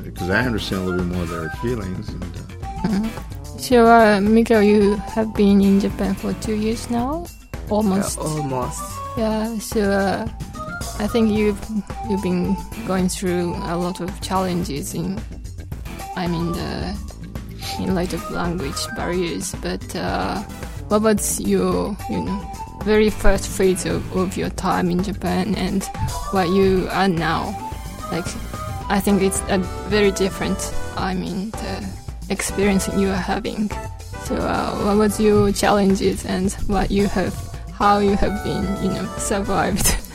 because 0.04 0.30
I 0.30 0.46
understand 0.46 0.82
a 0.84 0.86
little 0.86 1.06
bit 1.06 1.14
more 1.14 1.24
of 1.24 1.30
their 1.30 1.50
feelings. 1.62 2.10
And, 2.10 2.24
uh, 2.26 3.10
So, 3.58 3.86
uh, 3.88 4.20
Miguel, 4.22 4.62
you 4.62 4.96
have 5.16 5.34
been 5.34 5.60
in 5.62 5.80
Japan 5.80 6.14
for 6.14 6.34
two 6.34 6.54
years 6.56 6.90
now, 6.92 7.26
almost. 7.70 8.20
uh, 8.20 8.22
almost. 8.22 8.84
Yeah, 9.18 9.58
so 9.58 9.82
uh, 9.82 10.28
I 11.00 11.08
think 11.08 11.32
you've 11.32 11.60
you've 12.10 12.22
been 12.22 12.56
going 12.86 13.10
through 13.10 13.56
a 13.64 13.76
lot 13.76 14.02
of 14.02 14.10
challenges 14.22 14.94
in, 14.94 15.18
I 16.16 16.28
mean, 16.28 16.52
the 16.52 16.94
in 17.80 17.96
light 17.96 18.14
of 18.14 18.22
language 18.30 18.78
barriers. 18.96 19.56
But 19.62 19.96
uh, 19.96 20.40
what 20.90 20.98
about 20.98 21.24
your 21.40 21.98
you 22.10 22.22
know 22.22 22.38
very 22.86 23.10
first 23.10 23.48
phase 23.48 23.86
of, 23.86 24.16
of 24.16 24.38
your 24.38 24.52
time 24.52 24.92
in 24.92 25.04
Japan 25.04 25.56
and 25.56 25.84
what 26.32 26.50
you 26.50 26.88
are 26.92 27.08
now? 27.08 27.46
Like, 28.12 28.28
I 28.90 29.00
think 29.00 29.24
it's 29.24 29.42
a 29.50 29.58
very 29.90 30.12
different. 30.12 30.58
I 30.96 31.16
mean, 31.16 31.50
the 31.50 31.90
experience 32.30 32.88
you 32.96 33.10
are 33.10 33.16
having. 33.16 33.70
So, 34.26 34.36
uh, 34.36 34.76
what 34.86 34.98
was 34.98 35.20
your 35.20 35.52
challenges 35.52 36.26
and 36.26 36.54
what 36.68 36.92
you 36.92 37.08
have, 37.08 37.34
how 37.74 37.98
you 37.98 38.16
have 38.16 38.44
been, 38.44 38.64
you 38.84 38.90
know, 38.90 39.06
survived? 39.18 39.98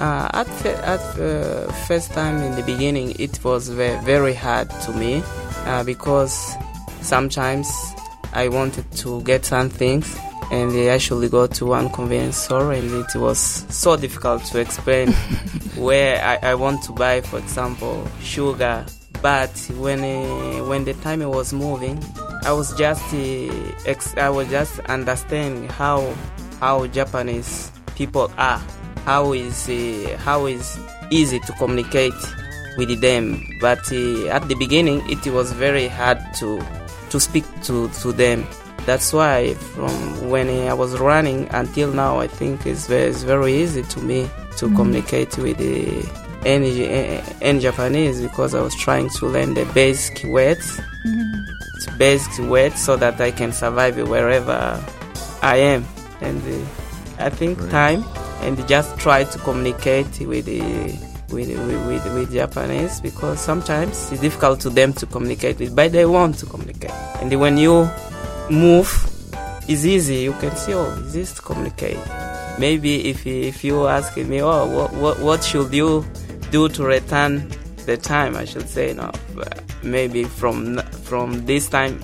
Uh, 0.00 0.30
at 0.32 0.66
at 0.66 1.20
uh, 1.20 1.70
first 1.86 2.10
time 2.12 2.38
in 2.38 2.56
the 2.56 2.62
beginning, 2.62 3.14
it 3.18 3.38
was 3.44 3.68
ve- 3.68 3.98
very 4.02 4.32
hard 4.32 4.70
to 4.80 4.92
me 4.94 5.22
uh, 5.66 5.84
because 5.84 6.56
sometimes 7.02 7.68
I 8.32 8.48
wanted 8.48 8.90
to 9.04 9.20
get 9.24 9.44
some 9.44 9.68
things 9.68 10.16
and 10.50 10.70
they 10.72 10.90
actually 10.90 11.28
go 11.28 11.46
to 11.46 11.66
one 11.66 11.90
convenience 11.90 12.36
store 12.36 12.72
and 12.72 12.90
it 12.92 13.14
was 13.16 13.38
so 13.38 13.96
difficult 13.96 14.44
to 14.44 14.60
explain 14.60 15.12
where 15.76 16.22
I, 16.24 16.50
I 16.50 16.54
want 16.54 16.82
to 16.84 16.92
buy, 16.92 17.20
for 17.20 17.38
example, 17.38 18.06
sugar. 18.22 18.84
But 19.22 19.50
when 19.76 20.00
uh, 20.00 20.64
when 20.64 20.84
the 20.84 20.94
time 20.94 21.20
was 21.28 21.52
moving, 21.52 22.02
I 22.44 22.52
was 22.52 22.74
just 22.76 23.02
uh, 23.12 23.52
ex- 23.86 24.16
I 24.16 24.30
was 24.30 24.48
just 24.48 24.80
understanding 24.80 25.68
how 25.68 26.14
how 26.58 26.86
Japanese 26.86 27.70
people 27.94 28.32
are 28.38 28.62
how 29.04 29.32
is 29.32 29.68
uh, 29.68 30.16
how 30.18 30.46
is 30.46 30.78
easy 31.10 31.40
to 31.40 31.52
communicate 31.54 32.14
with 32.76 33.00
them 33.00 33.42
but 33.60 33.80
uh, 33.92 34.26
at 34.28 34.46
the 34.48 34.54
beginning 34.54 35.02
it 35.10 35.24
was 35.32 35.52
very 35.52 35.88
hard 35.88 36.18
to 36.34 36.64
to 37.08 37.18
speak 37.18 37.44
to, 37.62 37.88
to 38.00 38.12
them 38.12 38.46
that's 38.86 39.12
why 39.12 39.54
from 39.54 40.28
when 40.30 40.48
i 40.68 40.72
was 40.72 40.98
running 40.98 41.48
until 41.50 41.92
now 41.92 42.18
i 42.18 42.26
think 42.26 42.66
it's 42.66 42.86
very, 42.86 43.04
it's 43.10 43.22
very 43.22 43.54
easy 43.54 43.82
to 43.82 44.00
me 44.00 44.28
to 44.56 44.66
communicate 44.76 45.36
with 45.38 45.56
the 45.58 46.08
any, 46.46 46.86
any 47.42 47.60
japanese 47.60 48.20
because 48.22 48.54
i 48.54 48.60
was 48.60 48.74
trying 48.76 49.08
to 49.10 49.26
learn 49.26 49.54
the 49.54 49.64
basic 49.74 50.24
words 50.30 50.80
basic 51.98 52.44
words 52.46 52.80
so 52.82 52.96
that 52.96 53.20
i 53.20 53.30
can 53.30 53.52
survive 53.52 53.96
wherever 54.08 54.82
i 55.42 55.56
am 55.56 55.84
and 56.20 56.42
uh, 56.42 57.24
i 57.24 57.30
think 57.30 57.60
Right. 57.60 57.70
time 57.70 58.04
and 58.42 58.66
just 58.68 58.96
try 58.98 59.24
to 59.24 59.38
communicate 59.40 60.18
with 60.20 60.46
the 60.46 60.60
with, 61.30 61.48
with, 61.48 61.86
with, 61.86 62.14
with 62.14 62.32
Japanese 62.32 63.00
because 63.00 63.38
sometimes 63.38 64.10
it's 64.10 64.20
difficult 64.20 64.58
to 64.60 64.68
them 64.68 64.92
to 64.94 65.06
communicate 65.06 65.60
with, 65.60 65.76
but 65.76 65.92
they 65.92 66.04
want 66.04 66.36
to 66.38 66.44
communicate. 66.46 66.90
And 67.20 67.32
when 67.38 67.56
you 67.56 67.88
move, 68.50 68.90
it's 69.68 69.84
easy. 69.84 70.16
You 70.16 70.32
can 70.34 70.54
see, 70.56 70.74
oh, 70.74 71.02
easy 71.06 71.24
to 71.24 71.42
communicate. 71.42 71.98
Maybe 72.58 73.08
if 73.08 73.26
if 73.26 73.64
you 73.64 73.86
ask 73.86 74.16
me, 74.16 74.42
oh, 74.42 74.66
what 74.66 74.92
what, 74.94 75.18
what 75.20 75.44
should 75.44 75.72
you 75.72 76.04
do 76.50 76.68
to 76.68 76.84
return 76.84 77.48
the 77.86 77.96
time? 77.96 78.36
I 78.36 78.44
should 78.44 78.68
say, 78.68 78.92
no, 78.92 79.10
maybe 79.82 80.24
from 80.24 80.78
from 81.04 81.46
this 81.46 81.68
time, 81.68 81.98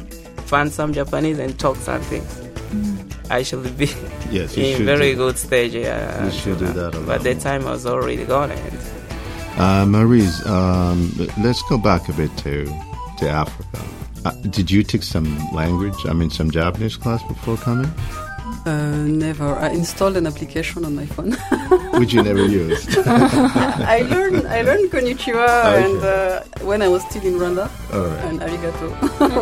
find 0.46 0.72
some 0.72 0.92
Japanese 0.94 1.38
and 1.38 1.58
talk 1.58 1.76
something. 1.76 2.24
I 3.28 3.42
should 3.42 3.76
be 3.76 3.90
yes, 4.30 4.56
in 4.56 4.84
very 4.86 5.10
do- 5.12 5.16
good 5.16 5.36
stage. 5.38 5.74
Yeah, 5.74 6.24
You 6.24 6.30
should 6.30 6.58
do 6.60 6.66
that 6.66 6.92
But 7.06 7.22
the 7.24 7.34
time 7.34 7.64
was 7.64 7.84
already 7.84 8.24
gone. 8.24 8.52
And 8.52 8.78
Uh, 9.58 9.86
Maurice, 9.86 10.44
um, 10.46 11.10
let's 11.42 11.62
go 11.68 11.76
back 11.78 12.08
a 12.08 12.12
bit 12.12 12.30
to 12.44 12.64
to 13.18 13.28
Africa. 13.28 13.80
Uh, 14.26 14.32
did 14.50 14.70
you 14.70 14.82
take 14.82 15.02
some 15.04 15.28
language? 15.52 15.94
I 16.06 16.12
mean, 16.12 16.30
some 16.30 16.50
Japanese 16.50 16.96
class 16.96 17.22
before 17.32 17.56
coming, 17.68 17.90
Uh, 18.66 19.06
never. 19.26 19.54
I 19.66 19.70
installed 19.70 20.16
an 20.16 20.26
application 20.26 20.84
on 20.84 20.92
my 21.00 21.06
phone. 21.14 21.32
which 22.00 22.12
you 22.14 22.22
never 22.22 22.44
used. 22.44 22.88
I 23.96 23.98
learned 24.12 24.42
I 24.58 24.60
learned 24.68 24.90
konnichiwa 24.90 25.46
Okay. 25.70 25.84
and 25.84 25.98
uh, 26.02 26.66
when 26.70 26.80
I 26.82 26.88
was 26.94 27.02
still 27.08 27.22
in 27.30 27.34
Rwanda 27.42 27.66
All 27.94 28.02
right, 28.10 28.24
and 28.28 28.36
arigato 28.46 28.86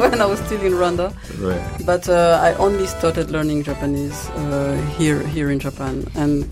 when 0.02 0.20
I 0.20 0.26
was 0.32 0.38
still 0.46 0.60
in 0.68 0.74
Rwanda. 0.80 1.06
right. 1.40 1.64
But 1.90 2.04
uh, 2.08 2.48
I 2.48 2.50
only 2.66 2.86
started 2.86 3.26
learning 3.36 3.64
Japanese 3.70 4.18
uh, 4.36 4.76
here 4.98 5.20
here 5.34 5.48
in 5.54 5.58
Japan 5.58 5.94
and 6.22 6.44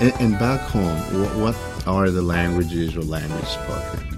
And, 0.00 0.12
and 0.24 0.32
back 0.38 0.60
home, 0.74 0.98
what, 1.20 1.30
what 1.44 1.56
are 1.86 2.10
the 2.10 2.22
languages 2.22 2.96
or 2.98 3.02
language 3.18 3.46
spoken? 3.58 4.13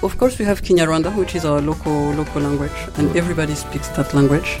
Of 0.00 0.16
course, 0.16 0.38
we 0.38 0.44
have 0.44 0.62
Kinyarwanda, 0.62 1.14
which 1.16 1.34
is 1.34 1.44
our 1.44 1.60
local 1.60 2.12
local 2.12 2.40
language, 2.40 2.78
and 2.96 3.16
everybody 3.16 3.56
speaks 3.56 3.88
that 3.96 4.14
language. 4.14 4.60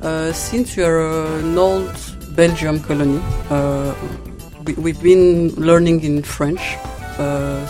Uh, 0.00 0.32
since 0.32 0.76
we 0.76 0.82
are 0.82 1.00
an 1.40 1.58
old 1.58 1.94
Belgium 2.34 2.80
colony, 2.80 3.20
uh, 3.50 3.94
we, 4.64 4.72
we've 4.74 5.02
been 5.02 5.50
learning 5.56 6.02
in 6.04 6.22
French 6.22 6.78
uh, 7.18 7.66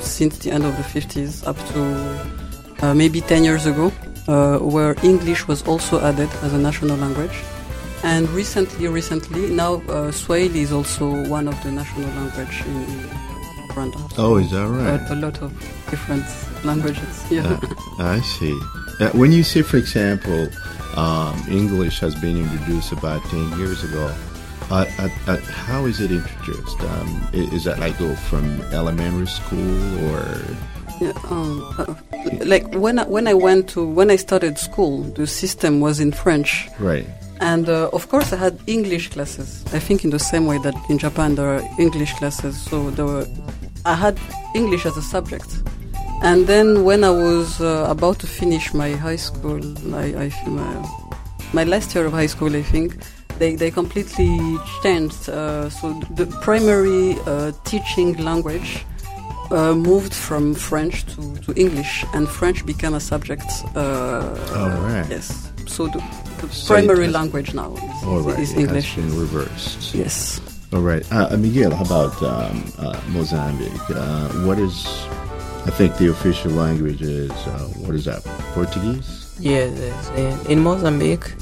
since 0.00 0.38
the 0.38 0.52
end 0.52 0.64
of 0.64 0.76
the 0.76 0.84
50s 0.84 1.44
up 1.48 1.58
to 1.72 2.86
uh, 2.86 2.94
maybe 2.94 3.20
10 3.20 3.42
years 3.42 3.66
ago, 3.66 3.90
uh, 4.28 4.58
where 4.58 4.94
English 5.02 5.48
was 5.48 5.66
also 5.66 6.00
added 6.00 6.30
as 6.42 6.52
a 6.52 6.58
national 6.58 6.96
language. 6.98 7.42
And 8.04 8.28
recently, 8.30 8.86
recently, 8.86 9.50
now 9.50 9.82
uh, 9.88 10.12
Swahili 10.12 10.60
is 10.60 10.70
also 10.70 11.26
one 11.28 11.48
of 11.48 11.60
the 11.64 11.72
national 11.72 12.08
language 12.10 12.62
in 12.66 13.25
Rwanda. 13.76 14.12
Oh, 14.18 14.36
is 14.38 14.50
that 14.50 14.66
right? 14.66 15.00
a, 15.10 15.14
a 15.14 15.16
lot 15.16 15.40
of 15.42 15.52
different 15.90 16.24
languages. 16.64 17.24
Yeah. 17.30 17.46
Uh, 17.46 17.60
I 18.16 18.20
see. 18.20 18.58
Uh, 19.00 19.10
when 19.10 19.32
you 19.32 19.42
say, 19.42 19.62
for 19.62 19.76
example, 19.76 20.48
um, 20.96 21.36
English 21.50 21.98
has 22.00 22.14
been 22.14 22.36
introduced 22.38 22.92
about 22.92 23.22
10 23.24 23.58
years 23.58 23.84
ago, 23.84 24.12
uh, 24.70 24.84
uh, 24.98 25.08
uh, 25.26 25.36
how 25.36 25.84
is 25.84 26.00
it 26.00 26.10
introduced? 26.10 26.80
Um, 26.80 27.28
i- 27.34 27.54
is 27.54 27.64
that 27.64 27.78
like 27.78 27.98
go 27.98 28.14
from 28.16 28.60
elementary 28.72 29.26
school 29.26 30.10
or? 30.10 30.40
Yeah, 31.00 31.12
um, 31.28 31.62
uh, 31.78 31.94
like 32.46 32.74
when 32.74 32.98
I, 32.98 33.04
when 33.04 33.28
I 33.28 33.34
went 33.34 33.68
to 33.70 33.84
when 33.86 34.10
I 34.10 34.16
started 34.16 34.56
school, 34.58 35.02
the 35.02 35.26
system 35.26 35.80
was 35.80 36.00
in 36.00 36.10
French, 36.10 36.68
Right. 36.78 37.06
and 37.40 37.68
uh, 37.68 37.90
of 37.92 38.08
course 38.08 38.32
I 38.32 38.36
had 38.36 38.58
English 38.66 39.10
classes. 39.10 39.62
I 39.74 39.78
think 39.78 40.04
in 40.04 40.10
the 40.10 40.18
same 40.18 40.46
way 40.46 40.56
that 40.64 40.74
in 40.88 40.96
Japan 40.96 41.34
there 41.34 41.54
are 41.58 41.62
English 41.78 42.14
classes, 42.14 42.58
so 42.62 42.88
there 42.92 43.04
were, 43.04 43.26
I 43.86 43.94
had 43.94 44.18
English 44.54 44.84
as 44.86 44.96
a 44.96 45.02
subject. 45.02 45.46
And 46.22 46.46
then 46.46 46.82
when 46.84 47.04
I 47.04 47.10
was 47.10 47.60
uh, 47.60 47.86
about 47.88 48.18
to 48.20 48.26
finish 48.26 48.74
my 48.74 48.90
high 48.92 49.16
school, 49.28 49.60
I, 49.94 50.06
I 50.24 50.48
my, 50.48 50.88
my 51.52 51.64
last 51.64 51.94
year 51.94 52.06
of 52.06 52.12
high 52.12 52.26
school, 52.26 52.56
I 52.56 52.62
think 52.62 52.96
they 53.38 53.54
they 53.54 53.70
completely 53.70 54.58
changed. 54.82 55.28
Uh, 55.28 55.68
so 55.70 55.92
the 56.16 56.26
primary 56.42 57.16
uh, 57.26 57.52
teaching 57.64 58.16
language 58.24 58.84
uh, 59.50 59.74
moved 59.74 60.14
from 60.14 60.54
French 60.54 61.04
to, 61.14 61.36
to 61.44 61.52
English, 61.54 62.04
and 62.14 62.26
French 62.28 62.64
became 62.66 62.94
a 62.94 63.00
subject. 63.00 63.46
Uh, 63.76 64.34
All 64.56 64.70
right. 64.88 65.06
Yes. 65.10 65.52
So 65.66 65.86
the, 65.86 66.02
the 66.40 66.48
So 66.48 66.74
primary 66.74 67.08
language 67.08 67.54
now 67.54 67.74
is, 67.76 68.04
All 68.04 68.20
right. 68.20 68.38
is 68.40 68.52
English. 68.54 68.94
has 68.94 69.04
been 69.04 69.20
reversed. 69.20 69.94
Yes. 69.94 70.40
All 70.72 70.80
right. 70.80 71.04
Uh, 71.12 71.36
Miguel, 71.36 71.74
how 71.74 71.84
about 71.84 72.22
um, 72.22 72.64
uh, 72.78 73.00
Mozambique? 73.08 73.70
Uh, 73.90 74.28
what 74.46 74.58
is, 74.58 74.84
I 75.64 75.70
think 75.70 75.96
the 75.96 76.08
official 76.10 76.50
language 76.52 77.02
is, 77.02 77.30
uh, 77.30 77.68
what 77.78 77.94
is 77.94 78.04
that, 78.06 78.24
Portuguese? 78.54 79.36
yes, 79.38 79.78
yes. 79.78 80.08
In, 80.46 80.52
in 80.52 80.60
Mozambique, 80.60 81.32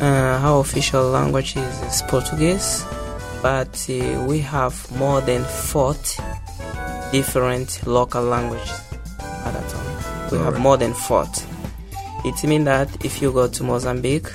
uh, 0.00 0.04
our 0.04 0.60
official 0.60 1.10
language 1.10 1.56
is, 1.56 1.82
is 1.82 2.02
Portuguese, 2.08 2.84
but 3.42 3.86
uh, 3.90 4.24
we 4.26 4.38
have 4.40 4.74
more 4.96 5.20
than 5.20 5.44
40 5.44 6.22
different 7.12 7.86
local 7.86 8.22
languages 8.22 8.80
at 9.20 9.52
that 9.52 9.68
time. 9.68 10.30
We 10.30 10.38
have 10.38 10.46
Alright. 10.46 10.60
more 10.60 10.76
than 10.78 10.94
40. 10.94 11.42
It 12.24 12.42
means 12.44 12.64
that 12.64 13.04
if 13.04 13.20
you 13.20 13.30
go 13.30 13.46
to 13.46 13.62
Mozambique, 13.62 14.28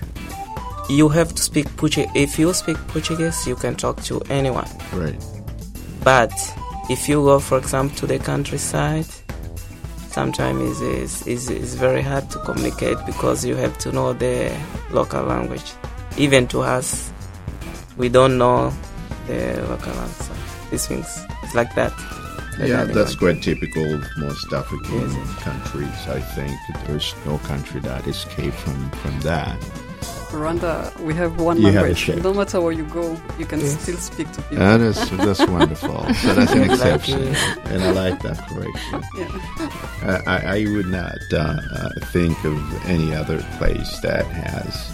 you 0.89 1.07
have 1.09 1.33
to 1.35 1.41
speak 1.41 1.67
Portuguese. 1.77 2.11
If 2.15 2.39
you 2.39 2.53
speak 2.53 2.77
Portuguese, 2.87 3.47
you 3.47 3.55
can 3.55 3.75
talk 3.75 4.01
to 4.03 4.19
anyone. 4.29 4.67
Right. 4.91 5.23
But 6.03 6.33
if 6.89 7.07
you 7.07 7.21
go, 7.23 7.39
for 7.39 7.57
example, 7.59 7.95
to 7.97 8.07
the 8.07 8.19
countryside, 8.19 9.05
sometimes 10.09 10.81
it's, 10.81 11.27
is 11.27 11.49
is 11.49 11.75
very 11.75 12.01
hard 12.01 12.29
to 12.31 12.39
communicate 12.39 12.97
because 13.05 13.45
you 13.45 13.55
have 13.55 13.77
to 13.79 13.91
know 13.91 14.13
the 14.13 14.51
local 14.91 15.23
language. 15.23 15.71
Even 16.17 16.47
to 16.47 16.61
us, 16.61 17.11
we 17.97 18.09
don't 18.09 18.37
know 18.37 18.73
the 19.27 19.63
local 19.69 19.93
language. 19.93 20.27
These 20.71 20.87
things, 20.87 21.25
it's 21.43 21.53
like 21.53 21.73
that. 21.75 21.93
Yeah, 22.59 22.83
that's 22.83 23.15
quite 23.15 23.41
typical 23.41 23.93
of 23.93 24.03
most 24.17 24.51
African 24.51 25.09
yes. 25.09 25.35
countries. 25.39 26.07
I 26.07 26.19
think 26.19 26.51
there's 26.87 27.15
no 27.25 27.37
country 27.39 27.79
that 27.81 28.05
escaped 28.05 28.57
from, 28.57 28.89
from 28.89 29.19
that. 29.21 29.57
Rwanda, 30.29 30.95
we 30.99 31.13
have 31.15 31.41
one 31.41 31.57
you 31.57 31.71
language. 31.71 32.05
Have 32.05 32.23
no 32.23 32.33
matter 32.33 32.61
where 32.61 32.71
you 32.71 32.85
go, 32.85 33.19
you 33.39 33.45
can 33.45 33.59
yes. 33.59 33.81
still 33.81 33.97
speak 33.97 34.31
to 34.33 34.41
people. 34.43 34.57
That 34.57 34.79
is, 34.79 35.09
that's 35.11 35.45
wonderful. 35.47 36.05
So 36.19 36.33
that's 36.35 36.51
an 36.51 36.69
exception. 36.69 37.35
and 37.65 37.81
I 37.83 37.91
like 37.91 38.21
that 38.21 38.37
correction. 38.47 39.03
Yeah. 39.17 40.21
I, 40.27 40.59
I 40.59 40.65
would 40.73 40.87
not 40.87 41.17
uh, 41.33 41.37
uh, 41.73 41.89
think 42.11 42.43
of 42.43 42.85
any 42.85 43.13
other 43.15 43.41
place 43.57 43.99
that 44.01 44.25
has. 44.27 44.91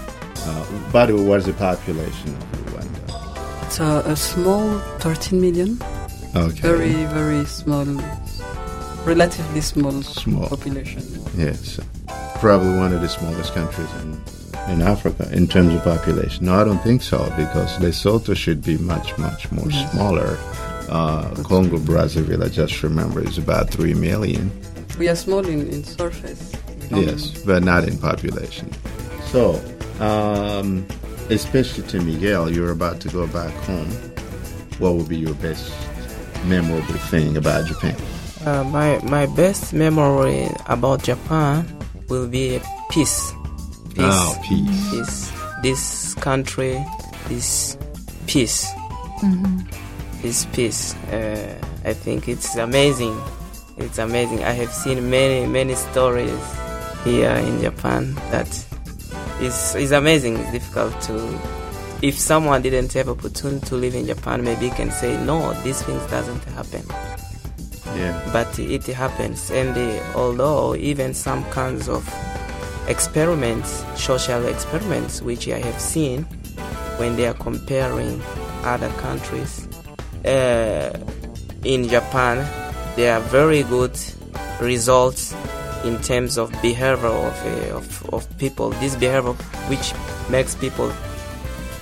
Uh, 0.48 0.91
by 0.91 1.06
the 1.08 1.15
way, 1.15 1.24
what 1.24 1.39
is 1.39 1.45
the 1.45 1.54
population 1.54 2.30
of 2.36 2.43
Rwanda? 2.67 3.65
It's 3.65 3.80
a, 3.80 4.04
a 4.06 4.15
small 4.15 4.80
13 5.00 5.41
million. 5.41 5.80
Okay. 6.36 6.60
Very, 6.62 6.93
very 7.06 7.45
small, 7.45 7.86
relatively 9.06 9.62
small, 9.62 10.02
small. 10.02 10.48
population. 10.48 11.04
Yes. 11.36 11.80
Probably 12.39 12.78
one 12.78 12.93
of 12.93 13.02
the 13.02 13.10
smallest 13.10 13.54
countries 13.54 13.91
in, 14.02 14.21
in 14.67 14.82
Africa 14.82 15.30
in 15.32 15.47
terms 15.47 15.73
of 15.73 15.84
population. 15.84 16.45
No, 16.45 16.56
I 16.56 16.63
don't 16.63 16.82
think 16.82 17.01
so 17.01 17.23
because 17.38 17.78
Lesotho 17.78 18.36
should 18.36 18.63
be 18.63 18.78
much, 18.78 19.17
much 19.17 19.51
more 19.51 19.69
yes. 19.69 19.91
smaller. 19.91 20.38
Uh, 20.89 21.34
Congo 21.43 21.78
Brazzaville, 21.78 22.43
I 22.43 22.49
just 22.49 22.84
remember, 22.84 23.23
is 23.23 23.38
about 23.38 23.69
3 23.69 23.93
million. 23.95 24.51
We 24.99 25.10
are 25.10 25.15
small 25.15 25.45
in, 25.45 25.67
in 25.67 25.84
surface. 25.84 26.54
Yes, 26.91 27.41
but 27.43 27.63
not 27.63 27.88
in 27.88 27.97
population. 27.97 28.71
So, 29.32 29.62
um, 29.99 30.86
especially 31.30 31.88
to 31.88 32.01
Miguel, 32.01 32.51
you're 32.51 32.71
about 32.71 33.01
to 33.01 33.10
go 33.10 33.28
back 33.28 33.54
home. 33.65 33.89
What 34.78 34.93
would 34.95 35.10
be 35.10 35.17
your 35.17 35.34
best 35.36 35.73
memorable 36.45 36.93
thing 37.10 37.38
about 37.38 37.67
Japan? 37.67 37.95
Uh, 38.45 38.63
my 38.65 38.99
my 39.04 39.25
best 39.25 39.73
memory 39.73 40.47
about 40.67 41.01
Japan 41.04 41.65
will 42.10 42.28
be 42.28 42.62
peace. 42.91 43.34
Peace. 43.95 44.03
Oh, 44.05 44.41
peace. 44.43 44.89
Peace. 44.91 45.31
This 45.63 46.13
country, 46.15 46.86
this 47.29 47.77
peace. 48.27 48.67
Mm-hmm. 49.21 49.62
This 50.21 50.45
peace. 50.47 50.93
Uh, 51.12 51.58
I 51.86 51.93
think 51.93 52.27
it's 52.27 52.58
amazing. 52.58 53.17
It's 53.77 53.97
amazing. 53.97 54.43
I 54.43 54.51
have 54.51 54.71
seen 54.71 55.10
many 55.10 55.47
many 55.47 55.75
stories 55.75 56.39
here 57.05 57.31
in 57.31 57.62
Japan 57.62 58.15
that 58.31 58.49
is 59.39 59.75
is 59.75 59.91
amazing. 59.93 60.38
It's 60.38 60.51
difficult 60.51 60.99
to 61.03 61.15
if 62.01 62.19
someone 62.19 62.62
didn't 62.62 62.91
have 62.93 63.08
opportunity 63.08 63.65
to 63.67 63.75
live 63.75 63.95
in 63.95 64.05
Japan, 64.05 64.43
maybe 64.43 64.69
can 64.71 64.91
say 64.91 65.17
no, 65.23 65.53
these 65.63 65.81
things 65.81 66.05
doesn't 66.12 66.43
happen. 66.53 66.84
Yeah. 67.97 68.29
But 68.34 68.60
it 68.60 68.86
happens, 68.88 69.49
and 69.51 69.75
uh, 69.77 70.03
although 70.15 70.75
even 70.75 71.13
some 71.13 71.45
kinds 71.45 71.88
of 71.88 72.03
experiments, 72.88 73.84
social 73.95 74.45
experiments, 74.45 75.21
which 75.21 75.48
I 75.48 75.60
have 75.60 75.80
seen 75.80 76.24
when 76.98 77.15
they 77.15 77.28
are 77.28 77.34
comparing 77.34 78.21
other 78.63 78.89
countries, 79.02 79.67
uh, 80.26 80.98
in 81.63 81.88
Japan, 81.88 82.45
there 82.95 83.15
are 83.15 83.21
very 83.21 83.63
good 83.63 83.98
results 84.62 85.36
in 85.84 86.02
terms 86.02 86.38
of 86.38 86.52
behavior 86.62 87.08
of, 87.08 87.45
uh, 87.45 87.78
of, 87.78 88.13
of 88.13 88.38
people. 88.38 88.69
This 88.71 88.95
behavior 88.95 89.34
which 89.69 89.93
makes 90.30 90.56
people 90.56 90.91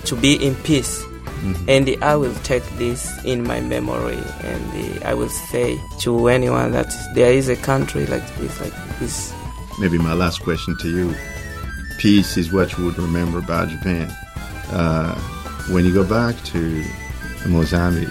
to 0.04 0.16
be 0.16 0.34
in 0.34 0.54
peace. 0.56 1.02
Mm-hmm. 1.02 1.68
And 1.68 2.04
I 2.04 2.16
will 2.16 2.34
take 2.36 2.64
this 2.76 3.22
in 3.24 3.44
my 3.44 3.60
memory, 3.60 4.18
and 4.42 5.04
I 5.04 5.12
will 5.12 5.28
say 5.28 5.78
to 6.00 6.28
anyone 6.28 6.72
that 6.72 6.90
there 7.14 7.32
is 7.32 7.48
a 7.48 7.56
country 7.56 8.06
like 8.06 8.26
this, 8.36 8.60
like 8.60 8.98
this. 8.98 9.34
Maybe 9.78 9.98
my 9.98 10.14
last 10.14 10.42
question 10.42 10.76
to 10.78 10.88
you: 10.88 11.14
Peace 11.98 12.36
is 12.36 12.52
what 12.52 12.76
you 12.76 12.84
would 12.84 12.98
remember 12.98 13.38
about 13.38 13.68
Japan. 13.68 14.08
Uh, 14.70 15.14
when 15.70 15.84
you 15.84 15.92
go 15.92 16.04
back 16.04 16.40
to 16.44 16.84
Mozambique, 17.46 18.08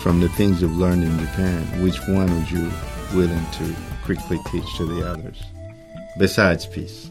from 0.00 0.20
the 0.20 0.28
things 0.30 0.62
you've 0.62 0.76
learned 0.76 1.04
in 1.04 1.18
Japan, 1.18 1.62
which 1.82 1.98
one 2.08 2.34
would 2.34 2.50
you 2.50 2.70
willing 3.14 3.46
to 3.52 3.76
quickly 4.04 4.38
teach 4.50 4.76
to 4.76 4.86
the 4.86 5.06
others 5.06 5.42
besides 6.18 6.64
peace? 6.66 7.10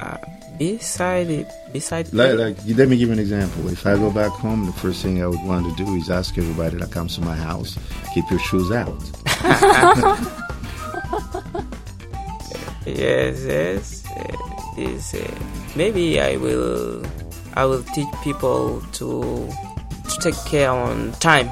Uh, 0.00 0.16
beside 0.58 1.28
it, 1.28 1.48
beside 1.72 2.12
like, 2.12 2.38
like, 2.38 2.56
let 2.76 2.88
me 2.88 2.96
give 2.96 3.08
you 3.08 3.12
an 3.12 3.18
example. 3.18 3.68
If 3.68 3.86
I 3.86 3.96
go 3.96 4.10
back 4.10 4.30
home, 4.30 4.66
the 4.66 4.72
first 4.72 5.02
thing 5.02 5.22
I 5.22 5.26
would 5.26 5.42
want 5.42 5.66
to 5.76 5.84
do 5.84 5.94
is 5.96 6.08
ask 6.08 6.38
everybody 6.38 6.76
that 6.76 6.92
comes 6.92 7.16
to 7.16 7.20
my 7.22 7.36
house, 7.36 7.78
keep 8.12 8.28
your 8.30 8.40
shoes 8.40 8.70
out. 8.70 9.02
yes, 12.94 13.44
yes. 13.44 14.04
This, 14.76 15.14
uh, 15.14 15.38
maybe 15.76 16.20
I 16.20 16.36
will, 16.36 17.04
I 17.54 17.64
will 17.64 17.82
teach 17.94 18.08
people 18.22 18.80
to 18.98 19.48
to 20.08 20.20
take 20.20 20.36
care 20.46 20.70
on 20.70 21.12
time. 21.20 21.48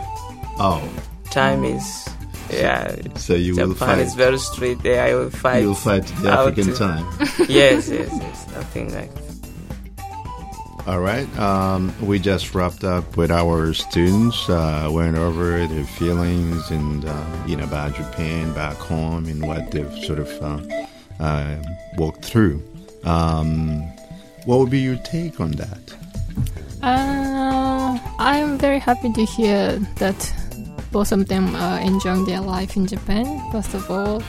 Oh, 0.58 0.82
time 1.30 1.64
is 1.64 2.08
yeah. 2.50 2.96
So 3.16 3.34
you 3.34 3.54
Japan 3.54 3.68
will 3.68 3.74
fight. 3.74 3.98
is 3.98 4.14
very 4.14 4.38
strict. 4.38 4.82
There, 4.82 5.02
I 5.02 5.14
will 5.14 5.30
fight. 5.30 5.62
You 5.62 5.68
will 5.68 5.74
fight 5.74 6.04
the 6.20 6.30
African 6.30 6.74
time. 6.74 7.06
yes, 7.48 7.88
yes, 7.88 8.10
yes. 8.12 8.48
Nothing 8.52 8.92
like. 8.94 9.12
That. 9.14 9.32
All 10.86 10.98
right. 10.98 11.28
Um, 11.38 11.94
we 12.02 12.18
just 12.18 12.54
wrapped 12.54 12.82
up 12.82 13.16
with 13.16 13.30
our 13.30 13.72
students. 13.72 14.48
Uh, 14.48 14.88
went 14.90 15.16
over 15.16 15.64
their 15.66 15.84
feelings 15.84 16.70
and 16.70 17.04
uh, 17.04 17.44
you 17.46 17.56
know 17.56 17.64
about 17.64 17.94
Japan 17.94 18.52
back 18.52 18.76
home 18.76 19.26
and 19.26 19.46
what 19.46 19.70
they've 19.70 19.92
sort 20.04 20.18
of 20.18 20.28
uh, 20.42 20.60
uh 21.22 21.56
walked 21.96 22.24
through. 22.24 22.62
Um, 23.04 23.82
what 24.44 24.58
would 24.58 24.70
be 24.70 24.80
your 24.80 24.96
take 24.96 25.40
on 25.40 25.52
that? 25.52 25.94
Uh, 26.82 27.98
I'm 28.18 28.58
very 28.58 28.78
happy 28.78 29.12
to 29.12 29.24
hear 29.24 29.78
that 29.96 30.18
both 30.90 31.12
of 31.12 31.28
them 31.28 31.54
are 31.54 31.80
enjoying 31.80 32.24
their 32.24 32.40
life 32.40 32.76
in 32.76 32.86
Japan, 32.86 33.24
first 33.52 33.72
of 33.74 33.88
all, 33.90 34.22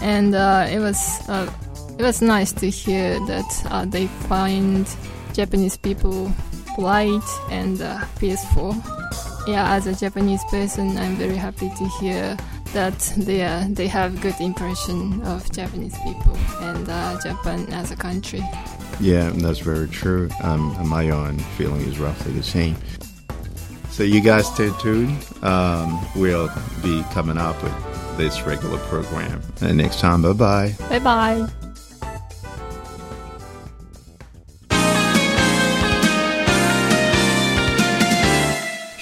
and 0.00 0.34
uh, 0.34 0.66
it 0.70 0.78
was 0.78 0.98
uh, 1.28 1.50
it 1.98 2.02
was 2.02 2.22
nice 2.22 2.52
to 2.52 2.70
hear 2.70 3.18
that 3.26 3.62
uh, 3.70 3.84
they 3.84 4.06
find 4.28 4.86
Japanese 5.32 5.76
people 5.76 6.30
polite 6.74 7.28
and 7.50 7.82
uh, 7.82 8.04
peaceful. 8.20 8.76
Yeah, 9.46 9.74
as 9.74 9.86
a 9.86 9.94
Japanese 9.94 10.44
person, 10.50 10.98
I'm 10.98 11.16
very 11.16 11.36
happy 11.36 11.70
to 11.70 11.84
hear 12.00 12.36
that 12.76 12.98
they 13.16 13.42
are, 13.42 13.64
they 13.64 13.88
have 13.88 14.20
good 14.20 14.38
impression 14.38 15.22
of 15.22 15.50
Japanese 15.50 15.96
people 16.04 16.36
and 16.60 16.86
uh, 16.86 17.18
Japan 17.22 17.66
as 17.72 17.90
a 17.90 17.96
country. 17.96 18.42
Yeah, 19.00 19.30
that's 19.30 19.60
very 19.60 19.88
true. 19.88 20.28
Um, 20.42 20.76
my 20.86 21.08
own 21.08 21.38
feeling 21.56 21.80
is 21.88 21.98
roughly 21.98 22.32
the 22.32 22.42
same. 22.42 22.76
So 23.88 24.02
you 24.02 24.20
guys 24.20 24.46
stay 24.46 24.70
tuned. 24.82 25.26
Um, 25.42 25.98
we'll 26.14 26.50
be 26.82 27.02
coming 27.12 27.38
up 27.38 27.60
with 27.62 28.18
this 28.18 28.42
regular 28.42 28.78
program. 28.90 29.40
And 29.62 29.78
next 29.78 30.00
time, 30.00 30.20
bye 30.20 30.34
bye. 30.34 30.74
Bye 30.90 30.98
bye. 30.98 31.65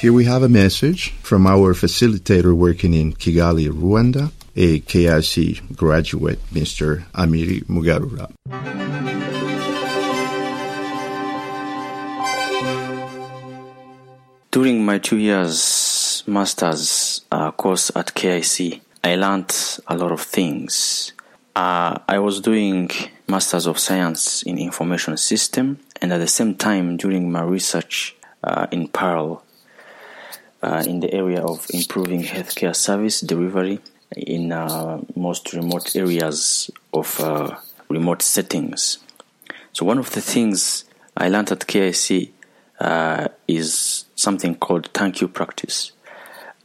Here 0.04 0.12
we 0.12 0.26
have 0.26 0.42
a 0.42 0.50
message 0.50 1.12
from 1.22 1.46
our 1.46 1.72
facilitator 1.72 2.54
working 2.54 2.92
in 2.92 3.14
Kigali, 3.14 3.70
Rwanda, 3.70 4.32
a 4.54 4.80
KIC 4.80 5.74
graduate, 5.74 6.38
Mr. 6.52 7.04
Amiri 7.14 7.64
Mugarura. 7.64 8.28
During 14.50 14.84
my 14.84 14.98
two 14.98 15.16
years 15.16 16.22
master's 16.26 17.22
uh, 17.32 17.52
course 17.52 17.90
at 17.96 18.08
KIC, 18.08 18.82
I 19.02 19.16
learned 19.16 19.56
a 19.86 19.96
lot 19.96 20.12
of 20.12 20.20
things. 20.20 21.14
Uh, 21.56 21.98
I 22.06 22.18
was 22.18 22.42
doing 22.42 22.90
Masters 23.26 23.66
of 23.66 23.78
Science 23.78 24.42
in 24.42 24.58
Information 24.58 25.16
System, 25.16 25.78
and 26.02 26.12
at 26.12 26.18
the 26.18 26.28
same 26.28 26.56
time, 26.56 26.98
during 26.98 27.32
my 27.32 27.40
research 27.40 28.14
uh, 28.42 28.66
in 28.70 28.88
parallel 28.88 29.42
uh, 30.64 30.82
in 30.86 31.00
the 31.00 31.12
area 31.12 31.42
of 31.42 31.66
improving 31.72 32.22
healthcare 32.22 32.74
service 32.74 33.20
delivery 33.20 33.78
in 34.16 34.52
uh, 34.52 35.00
most 35.14 35.52
remote 35.52 35.94
areas 35.94 36.70
of 36.92 37.20
uh, 37.20 37.56
remote 37.88 38.22
settings. 38.22 38.98
So, 39.72 39.84
one 39.84 39.98
of 39.98 40.12
the 40.12 40.20
things 40.20 40.84
I 41.16 41.28
learned 41.28 41.52
at 41.52 41.60
KIC 41.60 42.30
is 43.46 44.04
something 44.16 44.54
called 44.56 44.90
thank 44.92 45.20
you 45.20 45.28
practice. 45.28 45.92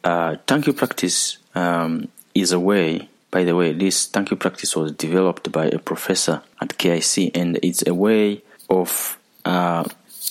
Uh, 0.04 0.38
thank 0.48 0.66
you 0.66 0.74
practice 0.74 1.38
um, 1.56 2.08
is 2.34 2.52
a 2.52 2.60
way 2.60 3.10
By 3.32 3.44
the 3.44 3.56
way, 3.56 3.74
this 3.74 4.08
thank 4.08 4.32
you 4.32 4.38
practice 4.38 4.76
was 4.76 4.92
developed 4.94 5.52
by 5.52 5.68
a 5.68 5.78
professor 5.78 6.42
at 6.60 6.70
KIC, 6.70 7.32
and 7.36 7.60
it's 7.62 7.86
a 7.86 7.94
way 7.94 8.42
of 8.70 9.20
uh, 9.46 9.84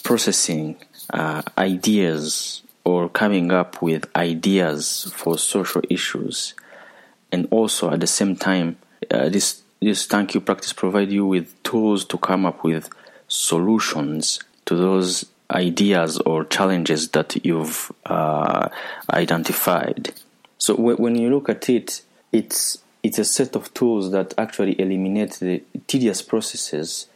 processing 0.02 0.76
uh, 1.10 1.42
ideas 1.56 2.62
or 2.88 3.06
coming 3.10 3.52
up 3.52 3.82
with 3.82 4.08
ideas 4.16 5.12
for 5.14 5.36
social 5.36 5.82
issues, 5.90 6.54
and 7.30 7.46
also 7.50 7.90
at 7.90 8.00
the 8.00 8.06
same 8.06 8.34
time, 8.34 8.78
uh, 9.10 9.28
this 9.28 9.62
this 9.80 10.06
thank 10.06 10.34
you 10.34 10.40
practice 10.40 10.72
provide 10.72 11.12
you 11.12 11.26
with 11.26 11.62
tools 11.62 12.06
to 12.06 12.16
come 12.16 12.46
up 12.46 12.64
with 12.64 12.88
solutions 13.28 14.40
to 14.64 14.74
those 14.74 15.26
ideas 15.50 16.18
or 16.20 16.44
challenges 16.46 17.10
that 17.10 17.44
you've 17.44 17.92
uh, 18.06 18.68
identified. 19.12 20.12
So 20.56 20.74
w- 20.74 20.96
when 20.96 21.14
you 21.14 21.28
look 21.28 21.50
at 21.50 21.68
it, 21.68 22.00
it's 22.32 22.78
it's 23.02 23.18
a 23.18 23.24
set 23.24 23.54
of 23.54 23.72
tools 23.74 24.12
that 24.12 24.32
actually 24.38 24.80
eliminate 24.80 25.34
the 25.34 25.62
tedious 25.86 26.22
processes 26.22 27.06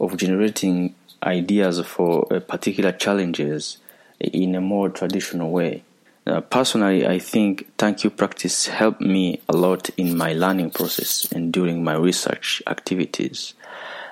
of 0.00 0.16
generating 0.16 0.96
ideas 1.22 1.80
for 1.86 2.26
particular 2.40 2.90
challenges 2.90 3.78
in 4.22 4.54
a 4.54 4.60
more 4.60 4.88
traditional 4.88 5.50
way. 5.50 5.82
Uh, 6.24 6.40
personally, 6.40 7.06
I 7.06 7.18
think 7.18 7.66
thank 7.78 8.04
you 8.04 8.10
practice 8.10 8.66
helped 8.66 9.00
me 9.00 9.40
a 9.48 9.56
lot 9.56 9.90
in 9.96 10.16
my 10.16 10.32
learning 10.34 10.70
process 10.70 11.30
and 11.32 11.52
during 11.52 11.82
my 11.82 11.94
research 11.94 12.62
activities. 12.68 13.54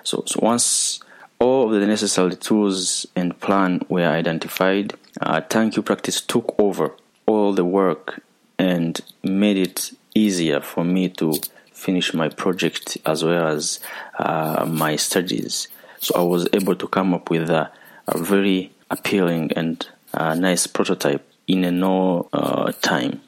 So, 0.02 0.24
so 0.26 0.40
once 0.42 1.00
all 1.38 1.66
of 1.72 1.80
the 1.80 1.86
necessary 1.86 2.34
tools 2.34 3.06
and 3.14 3.38
plan 3.40 3.82
were 3.88 4.06
identified, 4.06 4.94
uh, 5.20 5.40
thank 5.42 5.76
you 5.76 5.82
practice 5.82 6.20
took 6.20 6.54
over 6.58 6.94
all 7.26 7.52
the 7.52 7.64
work 7.64 8.22
and 8.58 9.00
made 9.22 9.56
it 9.56 9.92
easier 10.14 10.60
for 10.60 10.84
me 10.84 11.08
to 11.08 11.34
finish 11.72 12.12
my 12.12 12.28
project 12.28 12.98
as 13.06 13.24
well 13.24 13.46
as 13.46 13.80
uh, 14.18 14.66
my 14.68 14.96
studies. 14.96 15.68
So 15.98 16.14
I 16.16 16.22
was 16.22 16.48
able 16.52 16.74
to 16.74 16.88
come 16.88 17.14
up 17.14 17.30
with 17.30 17.48
a, 17.50 17.70
a 18.08 18.18
very 18.18 18.72
appealing 18.90 19.52
and 19.52 19.86
uh, 20.14 20.34
nice 20.34 20.66
prototype 20.66 21.26
in 21.46 21.64
a 21.64 21.70
no 21.70 22.28
uh, 22.32 22.72
time. 22.80 23.20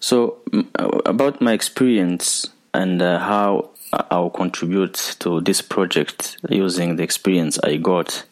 So 0.00 0.38
m- 0.52 0.70
about 1.04 1.40
my 1.40 1.52
experience 1.52 2.48
and 2.72 3.00
uh, 3.00 3.18
how 3.18 3.70
I'll 3.92 4.30
contribute 4.30 4.94
to 5.20 5.40
this 5.40 5.62
project 5.62 6.38
using 6.48 6.96
the 6.96 7.02
experience 7.02 7.58
I 7.62 7.76
got 7.76 8.24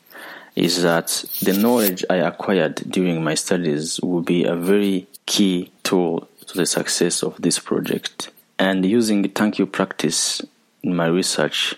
is 0.56 0.82
that 0.82 1.24
the 1.42 1.52
knowledge 1.52 2.04
I 2.08 2.16
acquired 2.16 2.76
during 2.88 3.24
my 3.24 3.34
studies 3.34 4.00
will 4.00 4.22
be 4.22 4.44
a 4.44 4.54
very 4.54 5.06
key 5.26 5.72
tool 5.82 6.28
to 6.46 6.56
the 6.56 6.66
success 6.66 7.22
of 7.22 7.40
this 7.40 7.58
project. 7.58 8.30
And 8.58 8.84
using 8.84 9.28
thank 9.30 9.58
you 9.58 9.66
practice 9.66 10.42
in 10.82 10.94
my 10.94 11.06
research 11.06 11.74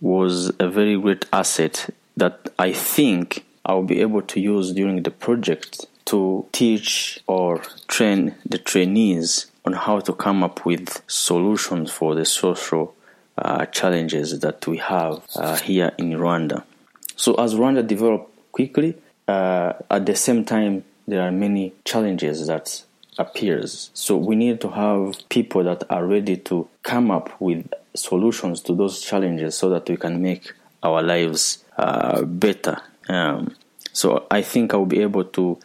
was 0.00 0.52
a 0.58 0.68
very 0.68 0.98
great 0.98 1.24
asset 1.32 1.88
that 2.16 2.48
I 2.58 2.72
think 2.72 3.44
I'll 3.66 3.82
be 3.82 4.00
able 4.00 4.22
to 4.22 4.40
use 4.40 4.72
during 4.72 5.02
the 5.02 5.10
project 5.10 5.86
to 6.06 6.46
teach 6.52 7.20
or 7.26 7.62
train 7.88 8.34
the 8.44 8.58
trainees 8.58 9.46
on 9.64 9.72
how 9.72 10.00
to 10.00 10.12
come 10.12 10.42
up 10.42 10.66
with 10.66 11.02
solutions 11.06 11.90
for 11.90 12.14
the 12.14 12.24
social 12.24 12.94
uh, 13.38 13.66
challenges 13.66 14.40
that 14.40 14.66
we 14.66 14.76
have 14.78 15.22
uh, 15.36 15.56
here 15.56 15.92
in 15.98 16.10
Rwanda. 16.12 16.62
So, 17.16 17.34
as 17.34 17.54
Rwanda 17.54 17.86
develops 17.86 18.30
quickly, 18.52 18.96
uh, 19.26 19.72
at 19.90 20.06
the 20.06 20.14
same 20.14 20.44
time, 20.44 20.84
there 21.08 21.22
are 21.22 21.32
many 21.32 21.72
challenges 21.84 22.46
that 22.46 22.84
appears. 23.18 23.90
So, 23.94 24.16
we 24.16 24.36
need 24.36 24.60
to 24.60 24.70
have 24.70 25.28
people 25.28 25.64
that 25.64 25.84
are 25.90 26.06
ready 26.06 26.36
to 26.36 26.68
come 26.82 27.10
up 27.10 27.40
with 27.40 27.72
solutions 27.94 28.60
to 28.62 28.74
those 28.74 29.00
challenges 29.00 29.56
so 29.56 29.70
that 29.70 29.88
we 29.88 29.96
can 29.96 30.20
make 30.20 30.52
our 30.82 31.02
lives 31.02 31.64
uh, 31.78 32.22
better. 32.22 32.80
Um, 33.08 33.54
so, 33.92 34.26
I 34.30 34.42
think 34.42 34.74
I 34.74 34.76
will 34.76 34.86
be 34.86 35.02
able 35.02 35.24
to 35.24 35.58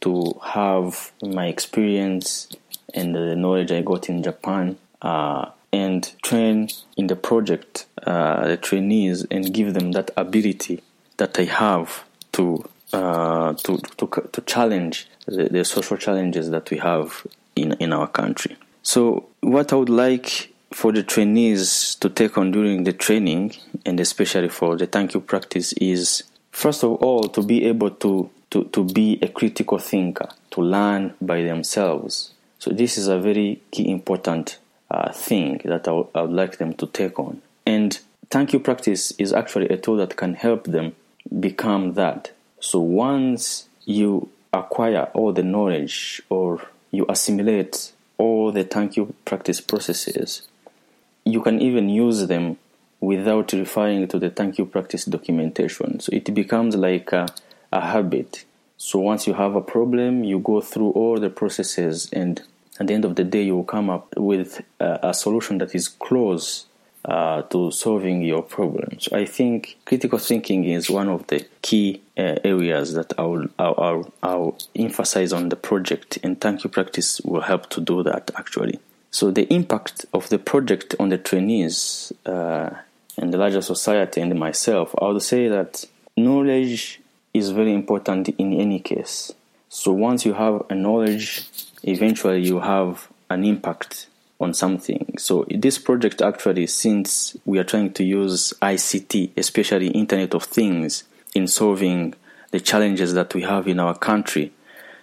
to 0.00 0.38
have 0.44 1.12
my 1.22 1.46
experience 1.46 2.48
and 2.94 3.14
the 3.14 3.34
knowledge 3.34 3.72
I 3.72 3.82
got 3.82 4.08
in 4.08 4.22
Japan 4.22 4.76
uh, 5.02 5.50
and 5.72 6.10
train 6.22 6.68
in 6.96 7.06
the 7.06 7.16
project 7.16 7.86
uh, 8.06 8.46
the 8.48 8.56
trainees 8.56 9.24
and 9.30 9.52
give 9.52 9.74
them 9.74 9.92
that 9.92 10.10
ability 10.16 10.82
that 11.16 11.38
I 11.38 11.44
have 11.44 12.04
to 12.32 12.68
uh, 12.92 13.54
to, 13.54 13.78
to 13.96 14.28
to 14.32 14.40
challenge 14.42 15.08
the, 15.26 15.48
the, 15.48 15.64
social 15.64 15.96
challenges 15.96 16.50
that 16.50 16.70
we 16.70 16.78
have 16.78 17.26
in 17.56 17.72
in 17.74 17.92
our 17.92 18.06
country. 18.06 18.56
So 18.82 19.28
what 19.40 19.72
I 19.72 19.76
would 19.76 19.88
like 19.88 20.52
for 20.72 20.92
the 20.92 21.02
trainees 21.02 21.96
to 21.96 22.08
take 22.08 22.38
on 22.38 22.52
during 22.52 22.84
the 22.84 22.92
training 22.92 23.54
and 23.84 23.98
especially 23.98 24.48
for 24.48 24.76
the 24.76 24.86
thank 24.86 25.14
you 25.14 25.20
practice 25.20 25.72
is 25.74 26.22
first 26.56 26.82
of 26.82 26.92
all 27.02 27.28
to 27.28 27.42
be 27.42 27.64
able 27.66 27.90
to 27.90 28.30
to, 28.48 28.64
to 28.64 28.84
be 28.84 29.18
a 29.20 29.28
critical 29.28 29.76
thinker, 29.76 30.28
to 30.50 30.62
learn 30.62 31.12
by 31.20 31.42
themselves. 31.42 32.32
So 32.58 32.70
this 32.70 32.96
is 32.96 33.08
a 33.08 33.18
very 33.18 33.60
key 33.70 33.90
important 33.90 34.58
uh, 34.90 35.12
thing 35.12 35.60
that 35.64 35.82
I, 35.88 35.92
w- 35.92 36.08
I 36.14 36.22
would 36.22 36.30
like 36.30 36.58
them 36.58 36.72
to 36.74 36.86
take 36.86 37.18
on. 37.18 37.42
And 37.66 37.98
thank 38.30 38.52
you 38.52 38.60
practice 38.60 39.10
is 39.18 39.32
actually 39.32 39.68
a 39.68 39.76
tool 39.76 39.96
that 39.96 40.16
can 40.16 40.34
help 40.34 40.64
them 40.64 40.94
become 41.40 41.94
that. 41.94 42.30
So 42.60 42.78
once 42.78 43.68
you 43.84 44.30
acquire 44.52 45.10
all 45.12 45.32
the 45.32 45.42
knowledge 45.42 46.22
or 46.30 46.62
you 46.92 47.04
assimilate 47.08 47.92
all 48.16 48.52
the 48.52 48.64
thank 48.64 48.96
you 48.96 49.12
practice 49.24 49.60
processes, 49.60 50.42
you 51.24 51.42
can 51.42 51.60
even 51.60 51.90
use 51.90 52.28
them 52.28 52.56
without 53.00 53.52
referring 53.52 54.08
to 54.08 54.18
the 54.18 54.30
thank 54.30 54.58
you 54.58 54.66
practice 54.66 55.04
documentation. 55.04 56.00
So 56.00 56.10
it 56.12 56.32
becomes 56.34 56.76
like 56.76 57.12
a, 57.12 57.26
a 57.72 57.80
habit. 57.80 58.44
So 58.78 58.98
once 58.98 59.26
you 59.26 59.34
have 59.34 59.54
a 59.54 59.60
problem, 59.60 60.24
you 60.24 60.38
go 60.38 60.60
through 60.60 60.90
all 60.90 61.18
the 61.18 61.30
processes, 61.30 62.10
and 62.12 62.42
at 62.78 62.88
the 62.88 62.94
end 62.94 63.04
of 63.04 63.16
the 63.16 63.24
day, 63.24 63.42
you 63.42 63.56
will 63.56 63.64
come 63.64 63.88
up 63.88 64.14
with 64.16 64.62
a, 64.80 64.98
a 65.02 65.14
solution 65.14 65.58
that 65.58 65.74
is 65.74 65.88
close 65.88 66.66
uh, 67.06 67.42
to 67.42 67.70
solving 67.70 68.22
your 68.22 68.42
problems. 68.42 69.08
I 69.12 69.24
think 69.24 69.78
critical 69.84 70.18
thinking 70.18 70.64
is 70.64 70.90
one 70.90 71.08
of 71.08 71.26
the 71.28 71.46
key 71.62 72.02
uh, 72.18 72.36
areas 72.44 72.94
that 72.94 73.12
I'll, 73.16 73.46
I'll, 73.58 74.12
I'll 74.22 74.58
emphasize 74.74 75.32
on 75.32 75.48
the 75.48 75.56
project, 75.56 76.18
and 76.22 76.40
thank 76.40 76.64
you 76.64 76.70
practice 76.70 77.20
will 77.22 77.42
help 77.42 77.70
to 77.70 77.80
do 77.80 78.02
that 78.02 78.30
actually. 78.36 78.80
So 79.10 79.30
the 79.30 79.50
impact 79.52 80.04
of 80.12 80.28
the 80.28 80.38
project 80.38 80.94
on 80.98 81.08
the 81.08 81.16
trainees 81.16 82.12
uh, 82.26 82.70
and 83.18 83.32
the 83.32 83.38
larger 83.38 83.62
society 83.62 84.20
and 84.20 84.38
myself, 84.38 84.94
I 85.00 85.06
would 85.06 85.22
say 85.22 85.48
that 85.48 85.84
knowledge 86.16 87.00
is 87.32 87.50
very 87.50 87.72
important 87.72 88.28
in 88.30 88.52
any 88.54 88.80
case. 88.80 89.32
So 89.68 89.92
once 89.92 90.24
you 90.24 90.34
have 90.34 90.64
a 90.70 90.74
knowledge, 90.74 91.44
eventually 91.82 92.42
you 92.42 92.60
have 92.60 93.08
an 93.28 93.44
impact 93.44 94.06
on 94.40 94.54
something. 94.54 95.14
So 95.18 95.46
this 95.50 95.78
project 95.78 96.20
actually, 96.22 96.66
since 96.66 97.36
we 97.44 97.58
are 97.58 97.64
trying 97.64 97.92
to 97.94 98.04
use 98.04 98.52
ICT, 98.60 99.32
especially 99.36 99.88
Internet 99.88 100.34
of 100.34 100.44
Things, 100.44 101.04
in 101.34 101.46
solving 101.46 102.14
the 102.50 102.60
challenges 102.60 103.14
that 103.14 103.34
we 103.34 103.42
have 103.42 103.66
in 103.66 103.80
our 103.80 103.96
country, 103.96 104.52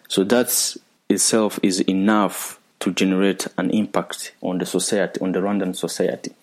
so 0.08 0.24
that 0.24 0.76
itself 1.10 1.60
is 1.62 1.82
enough 1.82 2.60
to 2.80 2.92
generate 2.92 3.48
an 3.58 3.70
impact 3.72 4.34
on 4.42 4.58
the 4.58 4.66
society, 4.66 5.20
on 5.22 5.32
the 5.32 5.40
Rwandan 5.40 5.76
society. 5.76 6.34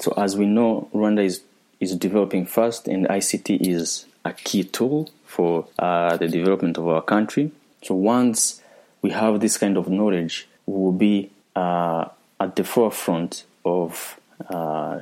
So 0.00 0.14
as 0.16 0.36
we 0.36 0.46
know, 0.46 0.88
Rwanda 0.94 1.24
is 1.24 1.42
is 1.78 1.96
developing 1.96 2.44
fast, 2.46 2.88
and 2.88 3.06
ICT 3.06 3.66
is 3.66 4.06
a 4.24 4.32
key 4.32 4.64
tool 4.64 5.08
for 5.24 5.66
uh, 5.78 6.16
the 6.16 6.28
development 6.28 6.76
of 6.76 6.86
our 6.86 7.02
country. 7.02 7.52
So 7.82 7.94
once 7.94 8.62
we 9.00 9.10
have 9.10 9.40
this 9.40 9.56
kind 9.56 9.78
of 9.78 9.88
knowledge, 9.88 10.46
we 10.66 10.74
will 10.74 10.92
be 10.92 11.30
uh, 11.56 12.06
at 12.38 12.56
the 12.56 12.64
forefront 12.64 13.44
of 13.64 14.20
uh, 14.48 15.00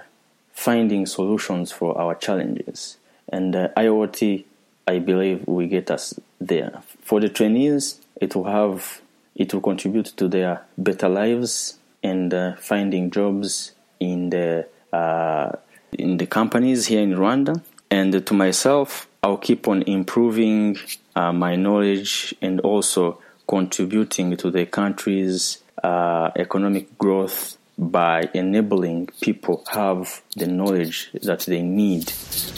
finding 0.53 1.07
solutions 1.07 1.73
for 1.73 1.99
our 1.99 2.15
challenges. 2.15 2.97
And 3.29 3.55
uh, 3.57 3.69
IoT, 3.77 4.45
I 4.87 5.01
believe, 5.01 5.47
will 5.47 5.67
get 5.67 5.91
us 5.91 6.19
there. 6.41 6.83
For 7.03 7.21
the 7.21 7.29
trainees, 7.29 8.01
it 8.21 8.35
will 8.35 8.45
have 8.45 9.01
it 9.35 9.55
will 9.55 9.61
contribute 9.61 10.07
to 10.17 10.27
their 10.27 10.63
better 10.77 11.09
lives 11.09 11.79
and 12.03 12.35
uh, 12.35 12.57
finding 12.57 13.11
jobs 13.11 13.73
in 14.01 14.31
the 14.31 14.67
in 14.92 16.16
the 16.16 16.27
companies 16.27 16.87
here 16.87 17.03
in 17.03 17.14
Rwanda. 17.14 17.62
And 17.90 18.27
to 18.27 18.35
myself, 18.35 19.09
I'll 19.22 19.38
keep 19.38 19.66
on 19.66 19.83
improving 19.83 20.77
uh, 21.16 21.33
my 21.33 21.57
knowledge 21.57 22.35
and 22.40 22.61
also 22.61 23.18
contributing 23.48 24.37
to 24.37 24.51
the 24.51 24.66
country's 24.66 25.62
uh, 25.83 26.31
economic 26.37 26.98
growth 26.98 27.57
by 27.79 28.29
enabling 28.35 29.07
people 29.20 29.64
have 29.70 30.22
the 30.37 30.46
knowledge 30.46 31.11
that 31.22 31.40
they 31.40 31.62
need 31.62 32.12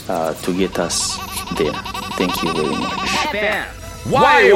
uh, 0.08 0.34
to 0.34 0.56
get 0.56 0.78
us 0.78 1.18
there. 1.56 1.74
Thank 2.16 2.42
you 2.42 2.52
very 2.52 2.76
much. 2.76 3.32
Why? 4.06 4.50